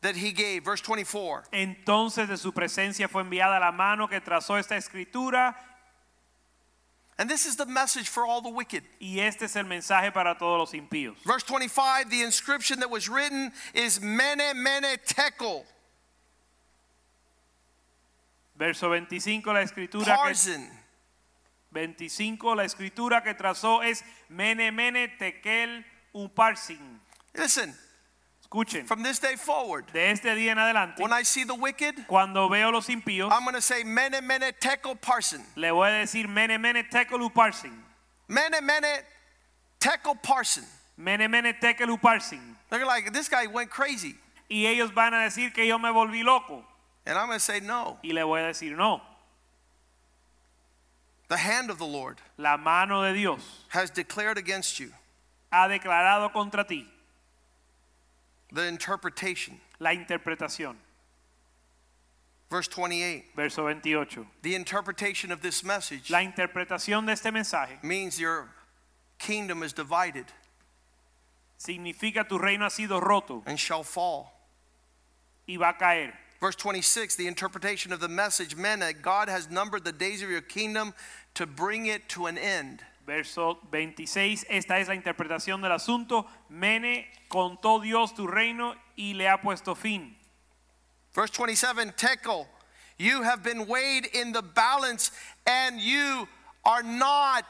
[0.02, 0.64] that he gave.
[0.64, 1.45] Verse 24.
[1.52, 5.56] Entonces de su presencia fue enviada la mano que trazó esta escritura
[7.20, 8.84] And this is the message for all the wicked.
[9.01, 11.15] y este es el mensaje para todos los impíos.
[11.24, 15.63] Verse 25, the inscription that was written is Mene Mene Tekel,
[18.55, 20.70] Verso 25 la escritura que
[21.72, 26.99] 25 la escritura que trazó es Mene Mene Tekel Uparsin.
[27.36, 27.76] Listen,
[28.50, 32.08] Escuchen, from this day forward, de este día en adelante, when I see the wicked,
[32.08, 35.43] cuando veo los impíos, I'm going to say Mene Mene Tekel Parsin.
[35.56, 37.74] le voy a decir Mene Mene Tekel Uparsin.
[38.28, 39.04] Mene Mene
[39.80, 40.66] Tekel Parsin.
[40.98, 42.56] Mene Mene Tekel Uparsin.
[42.70, 44.16] They're like, this guy went crazy.
[44.50, 46.64] Y ellos van a decir que yo me volví loco.
[47.06, 47.98] And I'm going to say, no.
[48.04, 49.02] Y le voy a decir no.
[51.30, 54.91] The hand of the Lord La mano de Dios has declared against you
[55.52, 56.88] ha declarado contra ti
[58.52, 59.60] the interpretation.
[59.80, 60.76] la interpretación.
[62.50, 63.26] Verse 28.
[63.36, 64.26] Verso 28.
[64.41, 68.50] The interpretation of this message La interpretación de este mensaje means your
[69.20, 70.26] kingdom is divided
[71.60, 74.32] significa tu reino ha sido roto and shall fall.
[75.48, 76.14] y va a caer.
[76.39, 80.30] Verse 26, the interpretation of the message meant that God has numbered the days of
[80.30, 80.93] your kingdom
[81.34, 82.82] to bring it to an end.
[83.08, 86.28] Verso 26, esta es la interpretación del asunto.
[86.49, 90.18] Mene contó Dios tu reino y le ha puesto fin.
[91.16, 92.45] Verse 27, Tekel,
[92.97, 95.12] you have been weighed in the balance
[95.45, 96.28] and you
[96.66, 97.45] are not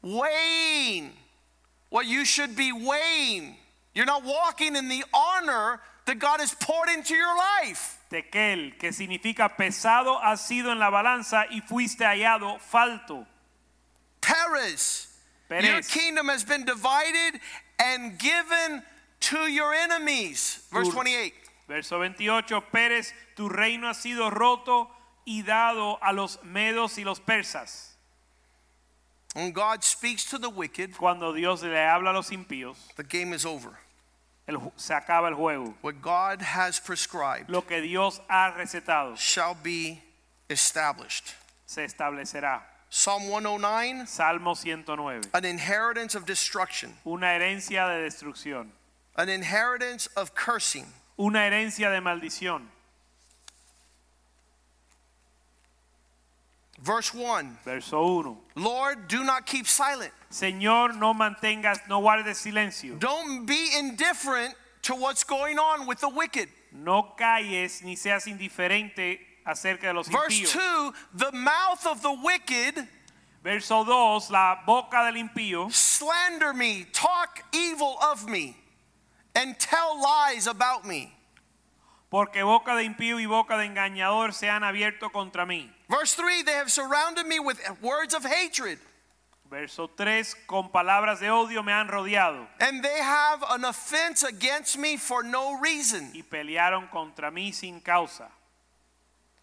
[0.00, 1.10] weighing
[1.88, 3.56] what you should be weighing.
[3.94, 7.98] You're not walking in the honor that God has poured into your life.
[8.12, 13.26] Tekel, que significa pesado has sido en la balanza y fuiste hallado falto.
[14.24, 15.08] Perez,
[15.50, 17.40] your kingdom has been divided
[17.78, 18.82] and given
[19.20, 20.66] to your enemies.
[20.72, 21.34] Verse 28.
[21.68, 24.90] Verso 28, Pérez, tu reino ha sido roto
[25.26, 27.90] y dado a los medos y los persas.
[29.34, 33.32] When God speaks to the wicked, Cuando Dios le habla a los impíos, the game
[33.32, 33.78] is over.
[34.46, 35.74] el se acaba el juego.
[35.80, 40.02] What God has prescribed Lo que Dios ha recetado shall be
[40.50, 41.32] established.
[41.66, 42.60] se establecerá.
[42.96, 45.22] Psalm 109, Salmo 109.
[45.34, 48.68] an inheritance of destruction, Una herencia de destrucción.
[49.16, 50.86] an inheritance of cursing.
[51.18, 52.68] Una herencia de maldición.
[56.80, 58.36] Verse 1 Verso 1.
[58.54, 60.12] Lord, do not keep silent.
[60.30, 62.96] Señor, no mantengas, no guardes silencio.
[63.00, 66.48] Don't be indifferent to what's going on with the wicked.
[66.70, 70.52] No calles ni seas indiferente acerca de los Verse impíos.
[70.52, 72.88] 2 The mouth of the wicked
[73.44, 74.30] Verso 2.
[74.30, 78.56] La boca del impío slander me, talk evil of me,
[79.34, 81.12] and tell lies about me.
[82.10, 85.70] Porque boca de impío y boca de engañador se han abierto contra mí.
[85.90, 88.78] Verse 3 They have surrounded me with words of hatred,
[89.50, 94.78] Verso 3, con palabras de odio me han rodeado and they have an offense against
[94.78, 96.10] me for no reason.
[96.14, 98.30] y pelearon contra mí sin causa.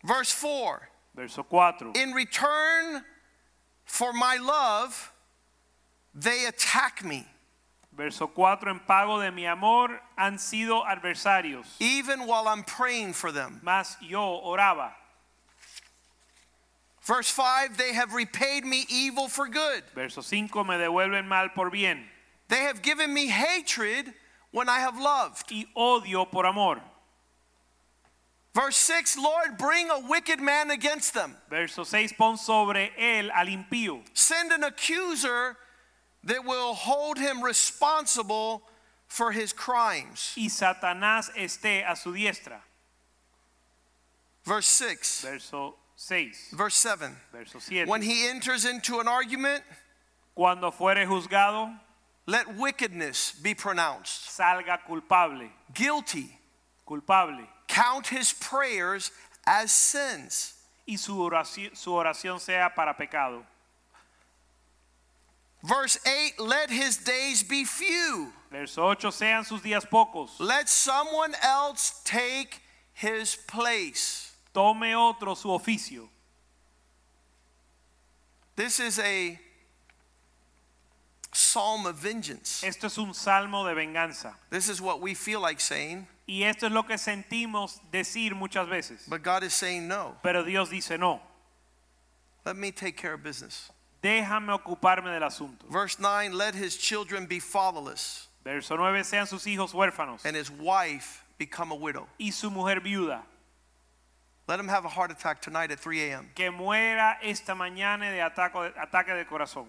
[0.04, 3.04] Verse 4 Verso 4, In return
[3.84, 5.12] for my love,
[6.16, 7.28] they attack me,
[7.95, 13.32] verso 4, en pago de mi amor han sido adversarios, even while I'm praying for
[13.34, 13.60] them.
[13.62, 14.91] mas yo oraba.
[17.02, 19.84] Verse 5 They have repaid me evil for good.
[19.93, 22.06] Verso 5, me devuelven mal por bien
[22.47, 24.14] They have given me hatred
[24.52, 25.52] when I have loved.
[25.52, 26.80] y odio por amor.
[28.54, 31.38] Verse 6 Lord, bring a wicked man against them.
[31.49, 35.56] Verso 6, pon sobre él al impío Send an accuser
[36.26, 38.62] that will hold him responsible
[39.08, 40.34] for his crimes.
[40.38, 42.60] y Satanás esté a su diestra.
[44.43, 45.22] Verse 6.
[45.22, 47.16] Verso 6, Verse 7.
[47.32, 47.88] verso 7.
[47.88, 49.64] When he enters into an argument,
[50.36, 51.78] Cuando fuere juzgado,
[52.26, 54.30] let wickedness be pronounced.
[54.30, 56.38] salga culpable, Guilty.
[56.88, 57.45] culpable.
[57.72, 59.11] Count his prayers
[59.47, 60.55] as sins.
[60.86, 63.45] y su oración, su oración sea para pecado.
[65.63, 68.34] Verse 8 Let his days be few.
[68.51, 70.39] Verso 8, sean sus días pocos.
[70.39, 72.61] Let someone else take
[72.93, 74.36] his place.
[74.53, 76.09] Tome otro su oficio.
[78.57, 79.39] This is a
[81.32, 82.63] psalm of vengeance.
[82.65, 84.34] Esto es un salmo de venganza.
[84.49, 88.65] This is what we feel like saying, Y esto es lo que sentimos decir muchas
[88.69, 89.05] veces.
[89.09, 90.15] but God is saying no.
[90.23, 91.19] Pero Dios dice no.
[92.45, 93.69] Let me take care of business.
[94.01, 95.65] Déjame ocuparme del asunto.
[95.69, 100.49] Verse 9 Let his children be fatherless, Verso 9, sean sus hijos huérfanos and his
[100.49, 102.07] wife become a widow.
[102.17, 103.23] y su mujer viuda.
[104.47, 106.29] Let him have a heart attack tonight at 3 a.m.
[106.34, 109.67] Que muera esta mañana de ataque, ataque de corazón.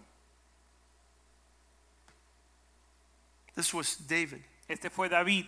[3.54, 5.44] This was David Este fue David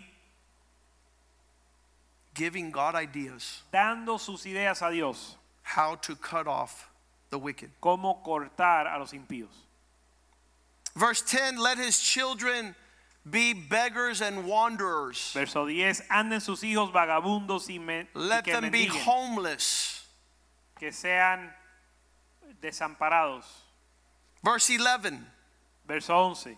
[2.35, 5.37] giving God ideas dando sus ideas a Dios.
[5.62, 6.91] how to cut off
[7.30, 7.70] the wicked.
[7.82, 9.49] Cómo cortar a los impíos.
[10.95, 12.74] Verse 10 Let his children
[13.28, 15.32] be beggars and wanderers.
[15.32, 20.07] Verso 10, anden sus hijos vagabundos y, me, y Let que them be homeless.
[20.78, 21.51] que sean
[22.62, 23.45] desamparados.
[24.43, 25.26] Verse 11
[25.87, 26.57] Verso 11,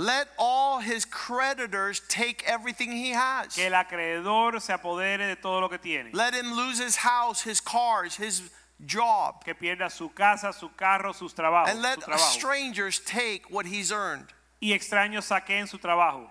[0.00, 3.56] Let all his creditors take everything he has.
[3.56, 7.42] que el acreedor se apodere de todo lo que tiene, Let him lose his house,
[7.42, 8.42] his cars, his
[8.86, 9.44] job.
[9.44, 14.26] que pierda su casa, su carro, sus trabajos, And let strangers take what he's earned.
[14.62, 16.30] y extraños saquen su trabajo.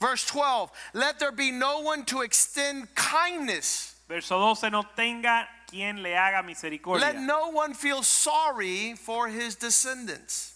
[0.00, 3.96] Verse 12 Let there be no one to extend kindness.
[4.08, 9.56] Verso 12, no tenga quien le haga misericordia, Let no one feel sorry for his
[9.56, 10.54] descendants.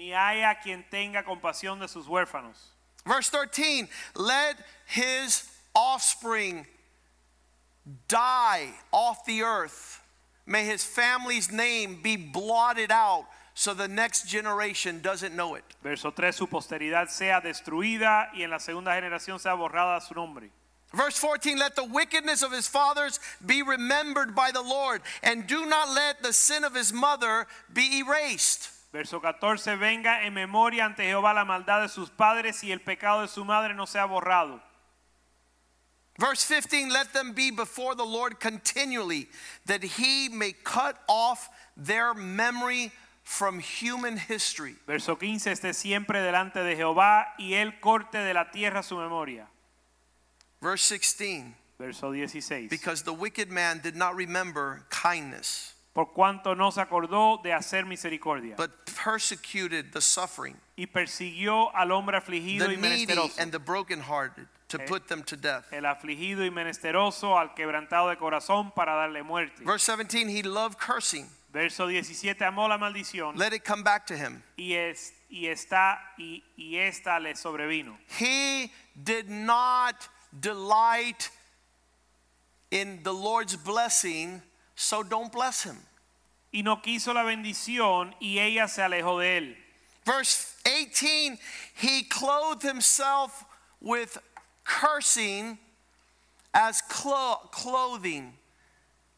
[0.00, 2.56] Ni haya quien tenga compasión de sus huérfanos.
[3.04, 3.86] Verse 13
[4.16, 6.66] Let his offspring
[8.08, 10.00] die off the earth.
[10.46, 15.64] May his family's name be blotted out so the next generation doesn't know it.
[15.82, 20.48] Verso 3, su posteridad sea destruida y en la segunda generación sea borrada su nombre.
[20.94, 25.66] Verse 14, let the wickedness of his fathers be remembered by the Lord, and do
[25.66, 28.70] not let the sin of his mother be erased.
[28.92, 33.22] Verso 14, venga en memoria ante Jehová la maldad de sus padres y el pecado
[33.22, 34.60] de su madre no sea borrado.
[36.18, 39.28] Verse 15, let them be before the Lord continually,
[39.66, 44.74] that he may cut off their memory from human history.
[44.86, 49.46] Verso 15, esté siempre delante de Jehová y él corte de la tierra su memoria.
[50.60, 56.70] Verse 16, Verso 16, because the wicked man did not remember kindness, por cuanto no
[56.70, 58.70] se acordó de hacer misericordia but
[59.02, 63.38] persecuted the suffering, y persiguió al hombre afligido the y needy, menesteroso.
[63.38, 65.64] and the brokenhearted to put them to death.
[65.72, 69.64] El afligido y menesteroso al quebrantado de corazón para darle muerte.
[69.64, 71.26] Verse 17, he loved cursing.
[71.52, 74.44] Verso 17, amó la maldición Let it come back to him.
[74.56, 77.98] y, es, y, está, y, y esta le sobrevino.
[78.06, 80.08] He did not
[80.38, 81.30] delight
[82.70, 84.40] in the Lord's blessing,
[84.80, 85.76] so don't bless him.
[86.52, 89.56] y no quiso la bendición y ella se alejó de él.
[90.04, 91.38] Verse 18,
[91.74, 93.44] he clothed himself
[93.80, 94.18] with
[94.64, 95.58] cursing
[96.52, 98.32] as clo- clothing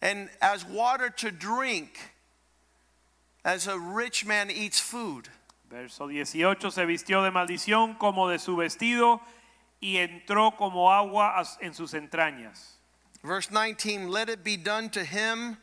[0.03, 1.99] and as water to drink
[3.45, 5.29] as a rich man eats food.
[5.71, 9.21] Verso 18 se vistió de maldición como de su vestido
[9.81, 12.77] y entró como agua en sus entrañas.
[13.23, 15.59] Verse 19, let it be done to him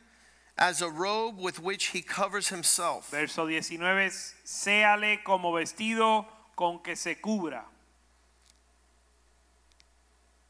[0.58, 3.10] as a robe with which he covers himself.
[3.12, 4.10] Verso 19
[4.46, 6.26] séale como vestido
[6.56, 7.64] con que se cubra.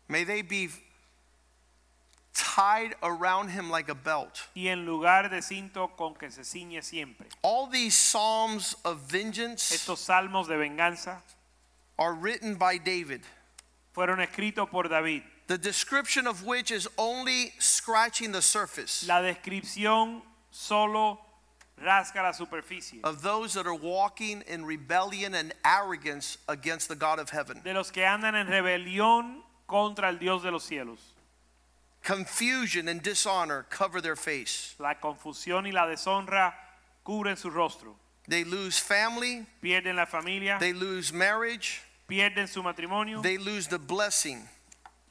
[0.08, 0.70] May they be
[2.34, 4.48] tied around him like a belt.
[4.56, 7.28] y en lugar de cinto con que se ciñe siempre.
[7.44, 11.22] All these psalms of vengeance Estos salmos de venganza
[11.98, 13.22] are written by David,
[13.94, 15.24] fueron escritos por David.
[15.50, 20.22] The description of which is only scratching the surface La descripción
[20.52, 21.20] solo
[21.84, 27.18] rasca la superficie of those that are walking in rebellion and arrogance against the God
[27.18, 27.62] of heaven.
[27.64, 31.00] de los que andan en rebelión contra el Dios de los cielos.
[32.04, 34.76] Confusion and dishonor cover their face.
[34.80, 36.54] La confusión y la deshonra
[37.04, 37.96] cubren su rostro.
[38.28, 43.80] They lose family, Pierden la familia, they lose marriage, pierden su matrimonio they lose the
[43.80, 44.48] blessing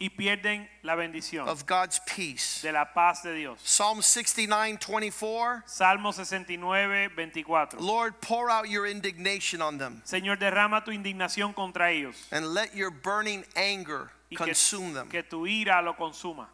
[0.00, 2.62] y pierden la bendición of God's peace.
[2.62, 3.58] de la paz de Dios.
[3.62, 7.80] Psalm 69 24 Salmo 69, 24.
[7.80, 12.74] Lord, pour out your indignation on them Señor, derrama tu indignación contra ellos and let
[12.76, 15.08] your burning anger y que, consume them.
[15.08, 16.46] que tu ira lo consuma.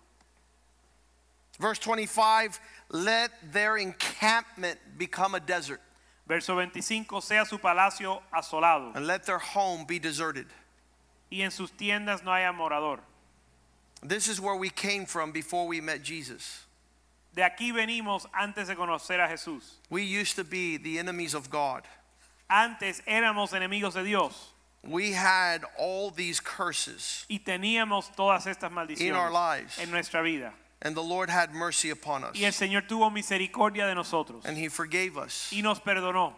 [1.59, 2.59] Verse 25
[2.91, 5.81] let their encampment become a desert
[6.27, 10.47] Verso 25, sea su palacio asolado and let their home be deserted.
[11.31, 13.01] y en sus tiendas no haya morador.
[14.07, 16.67] This is where we came from before we met Jesus.
[17.35, 19.63] De aquí venimos antes de conocer a Jesús.
[19.91, 21.83] We used to be the enemies of God.
[22.49, 24.51] Antes éramos enemigos de Dios
[24.87, 28.71] We had all these curses, y teníamos todas estas
[29.01, 29.79] In our lives.
[29.79, 30.53] en nuestra vida.
[30.83, 32.37] and the Lord had mercy upon us.
[32.39, 36.35] Y el Señor tuvo misericordia de nosotros And He forgave us, y nos perdonó,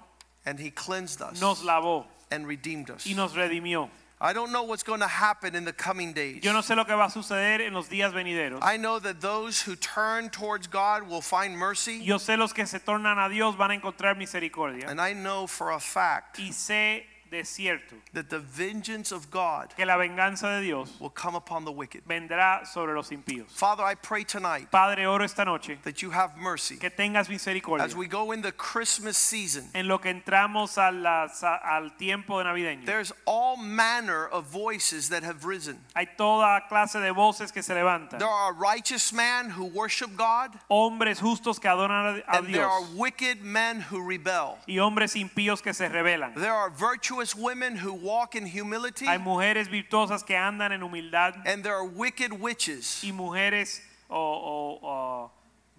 [0.46, 3.04] and He cleansed us, nos lavó and redeemed us.
[3.04, 3.90] y nos redimió.
[4.18, 6.42] I don't know what's going to happen in the coming days.
[6.42, 8.60] Yo no sé lo que va a suceder en los días venideros.
[8.62, 12.64] I know that those who turn towards God will find mercy, Yo sé los que
[12.64, 14.88] se tornan a Dios van a encontrar misericordia.
[14.88, 19.74] and I know for a fact Y sé de cierto that the vengeance of God
[19.76, 22.02] que la venganza de Dios will come upon the wicked.
[22.06, 23.48] vendrá sobre los impíos.
[23.50, 27.84] Father, I pray tonight Padre, oro esta noche that you have mercy que tengas misericordia.
[27.84, 29.64] as we go in the Christmas season.
[29.74, 31.28] En lo que entramos a la-
[31.64, 32.84] al tiempo navideño.
[32.84, 35.78] There's all manner of voices that have risen.
[35.94, 38.18] Hay toda clase de voces que se levantan.
[38.18, 42.66] There are righteous men who worship God, Hombres justos que adoran a a and there
[42.66, 44.58] are wicked men who rebel.
[44.68, 46.34] Y hombres impíos que se rebelan.
[46.34, 51.34] There are virtuous women who walk in humility, Hay mujeres virtuosas que andan en humildad
[51.46, 53.80] and there are wicked witches y mujeres
[54.10, 55.30] o, o- o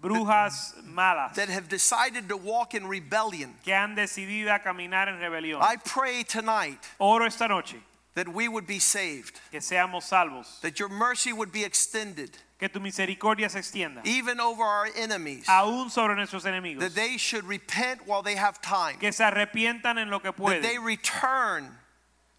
[0.02, 3.54] brujas malas that have decided to walk in rebellion.
[3.64, 5.60] que han decidido a caminar en rebelión.
[5.62, 7.76] I pray tonight Oro esta noche
[8.14, 12.68] that we would be saved, que seamos salvos, that your mercy would be extended que
[12.68, 17.44] tu misericordia se extienda even over our enemies, aún sobre nuestros enemigos, that they should
[17.44, 21.76] repent while they have time, que se arrepientan en lo que that they return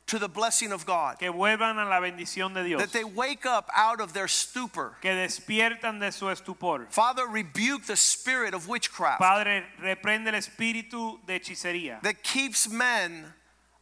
[0.09, 3.45] to the blessing of God, que vuelvan a la bendición de Dios, that they wake
[3.45, 4.95] up out of their stupor.
[5.01, 6.87] que despiertan de su estupor.
[6.89, 13.33] Father, rebuke the spirit of witchcraft Padre, reprende el espíritu de hechicería that keeps men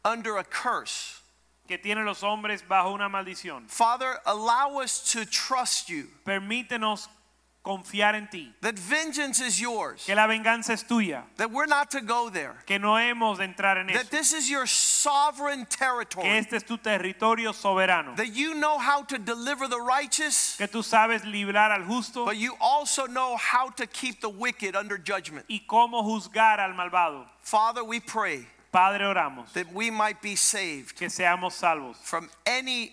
[0.03, 1.16] under a curse.
[1.67, 3.67] Que tiene los hombres bajo una maldición.
[3.67, 7.07] Father, allow us to trust you, Permítenos
[7.67, 11.91] confiar en ti, that vengeance is yours, que la venganza es tuya, that we're not
[11.91, 15.65] to go there, que no hemos de entrar en eso, that this is your sovereign
[15.65, 16.23] territory.
[16.23, 20.67] que este es tu territorio soberano, that you know how to deliver the righteous, que
[20.67, 24.97] tú sabes librar al justo but you also know how to keep the wicked under
[24.97, 25.45] judgment.
[25.49, 27.25] y cómo juzgar al malvado.
[27.41, 32.91] Father, we pray Padre, oramos that we might be saved que seamos salvos from any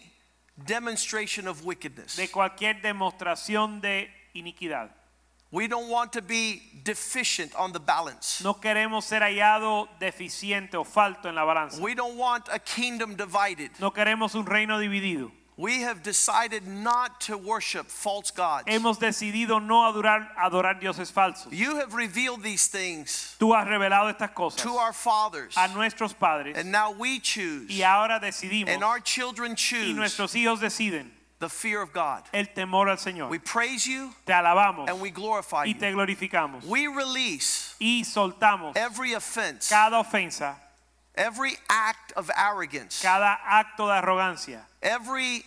[0.64, 2.16] demonstration of wickedness.
[2.16, 4.90] de cualquier demostración de iniquidad.
[5.50, 8.42] We don't want to be deficient on the balance.
[8.42, 11.80] No queremos ser hallado deficiente o falto en la balanza.
[11.80, 13.70] We don't want a kingdom divided.
[13.78, 15.30] No queremos un reino dividido.
[15.56, 18.64] We have decided not to worship false gods.
[18.66, 21.52] Hemos decidido no adorar, adorar dioses falsos.
[21.52, 26.12] You have revealed these things Tú has revelado estas cosas to our fathers, a nuestros
[26.12, 29.90] padres and now we choose, y ahora decidimos and our children choose.
[29.90, 32.22] y nuestros hijos deciden the fear of God.
[32.32, 33.28] el temor al Señor.
[33.30, 35.78] We praise you Te alabamos and we glorify y you.
[35.78, 36.64] te glorificamos.
[36.64, 40.56] We release y soltamos every offense, cada ofensa,
[41.14, 45.44] every act of arrogance, cada acto de arrogancia, every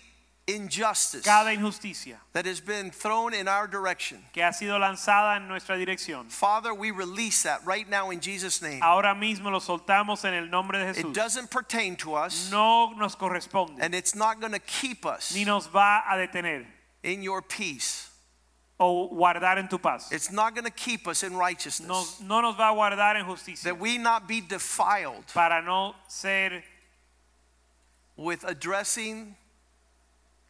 [0.48, 4.24] injustice cada injusticia that has been thrown in our direction.
[4.32, 6.30] que ha sido lanzada en nuestra dirección.
[6.30, 8.80] Father, we release that right now in Jesus' name.
[8.82, 11.10] Ahora mismo lo soltamos en el nombre de Jesús.
[11.10, 15.36] It doesn't pertain to us, No nos corresponde and it's not going to keep us
[15.36, 16.66] ni nos va a detener
[17.04, 18.07] in your peace.
[18.80, 20.12] O guardar en tu paz.
[20.12, 21.88] It's not going to keep us in righteousness.
[21.88, 25.96] Nos- no nos va a guardar en justicia That we not be defiled para no
[26.08, 26.64] ser
[28.16, 29.36] with addressing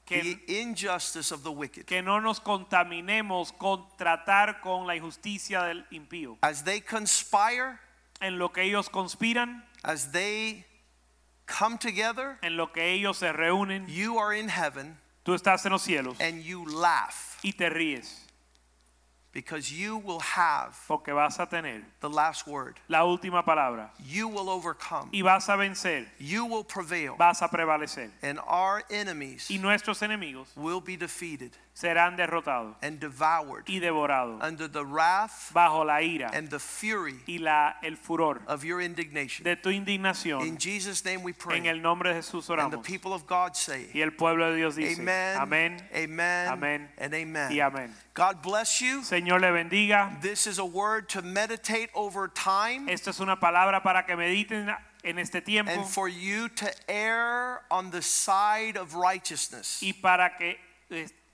[0.05, 1.85] que, the injustice of the wicked.
[1.85, 6.37] que no nos contaminemos con tratar con la injusticia del impío.
[6.43, 7.79] As they conspire,
[8.19, 10.65] En lo que ellos conspiran, as they
[11.45, 14.97] come together, en lo que ellos se reúnen, you are in heaven
[15.27, 18.23] tú estás en los cielos and you laugh y te ríes
[19.33, 22.75] because you will have porque vas a tener the last word.
[22.87, 25.09] la última palabra You will overcome.
[25.11, 27.15] y vas a vencer, You will prevail.
[27.17, 32.99] vas a prevalecer And our enemies y nuestros enemigos will be defeated serán derrotados and
[32.99, 37.95] devoured y devorados under the wrath bajo la ira and the fury y la, el
[37.95, 39.43] furor of your indignation.
[39.43, 40.41] de tu indignación.
[40.41, 41.67] In Jesus' name we En pray.
[41.67, 44.75] el nombre de Jesús And the people of God say, Y el pueblo de Dios
[44.75, 45.37] dice, Amen,
[45.93, 46.87] amen, Amén.
[46.97, 47.51] and amen.
[47.51, 47.91] y amén.
[48.15, 49.01] God bless you.
[49.01, 50.19] Señor le bendiga.
[50.21, 54.75] This is a word to meditate over time Esto es una palabra para que mediten
[55.03, 59.79] en este tiempo and for you to err on the side of righteousness.
[59.83, 60.57] y para que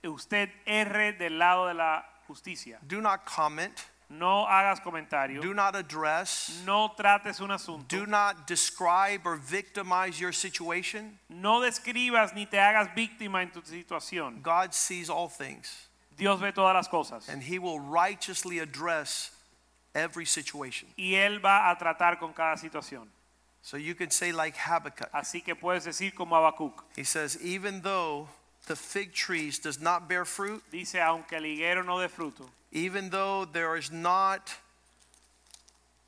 [0.08, 2.78] usted erre del lado de la justicia.
[2.86, 3.72] Do not comment,
[4.10, 10.20] No hagas comentario, do not address, no trates un asunto, do not describe or victimize
[10.20, 11.18] your situation.
[11.28, 14.40] no describas ni te hagas víctima en tu situación.
[14.42, 19.32] God sees all things Dios ve todas las cosas and He will righteously address
[19.94, 20.88] every situation.
[20.96, 23.08] y Él va a tratar con cada situación.
[23.62, 27.80] So you can say, like Habakkuk, Así que puedes decir como Habacuc, he says, even
[27.80, 28.28] though
[28.66, 33.10] the fig trees does not bear fruit, dice, aunque el higuero no dé fruto, even
[33.10, 34.54] though there is not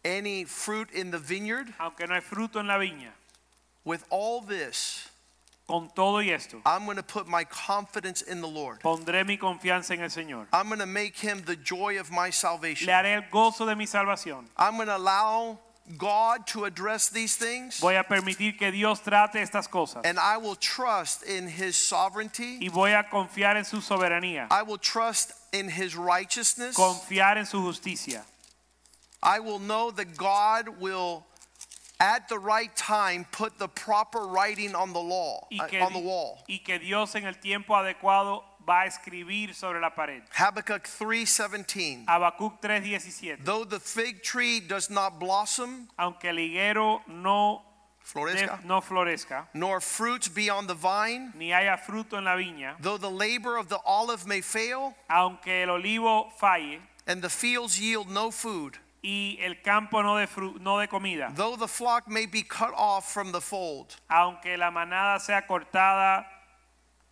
[0.04, 3.10] any fruit in the vineyard, aunque no hay fruto en la viña,
[3.84, 5.08] with all this,
[5.68, 8.80] con todo y esto, I'm going to put my confidence in the Lord.
[8.80, 10.46] pondré mi confianza en el Señor.
[10.52, 12.86] I'm going to make him the joy of my salvation.
[12.86, 14.44] Le haré el gozo de mi salvación.
[14.56, 15.58] I'm going to allow
[15.96, 20.36] God to address these things, Voy a permitir que Dios trate estas cosas and I
[20.36, 22.58] will trust in his sovereignty.
[22.60, 26.76] y voy a confiar en su soberanía, I will trust in his righteousness.
[26.76, 28.22] confiar en su justicia.
[29.22, 31.24] I will know that God will
[31.98, 35.98] at the right time put the proper writing on the law uh, que, on the
[35.98, 36.38] wall.
[36.48, 40.22] y que Dios en el tiempo adecuado va a escribir sobre la pared.
[40.32, 43.44] Habakkuk 3:17 Habacuc 3:17.
[43.44, 47.62] Though the fig tree does not blossom Aunque el higuero no,
[48.02, 52.76] florezca no florezca, nor fruits be on the vine ni haya fruto en la viña,
[52.80, 57.78] though the labor of the olive may fail aunque el olivo falle and the fields
[57.80, 62.08] yield no food y el campo no de, fru- no de comida, though the flock
[62.08, 66.24] may be cut off from the fold aunque la manada sea cortada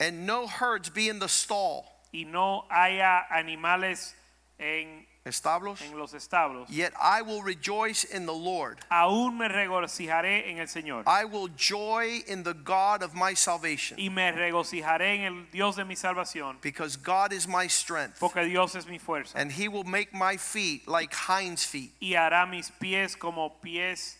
[0.00, 1.86] and no herds be in the stall.
[2.12, 4.14] Y no haya animales
[4.58, 5.80] en, establos?
[5.82, 8.78] en los establos, yet I will rejoice in the Lord.
[8.90, 11.02] Aún me regocijaré en el Señor.
[11.06, 13.98] I will joy in the God of my salvation.
[13.98, 18.20] Y me regocijaré en el Dios de mi salvación, because God is my strength.
[18.20, 19.34] Porque Dios es mi fuerza.
[19.34, 21.92] And he will make my feet like hinds feet.
[22.00, 24.16] Y hará mis pies como pies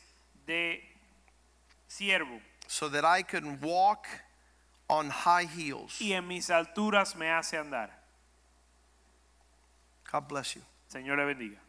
[0.46, 0.80] de
[1.88, 2.40] siervo.
[2.66, 4.08] So that I can walk
[4.88, 7.90] on high heels y en mis alturas me hace andar.
[10.10, 11.63] God bless you Señor le bendiga.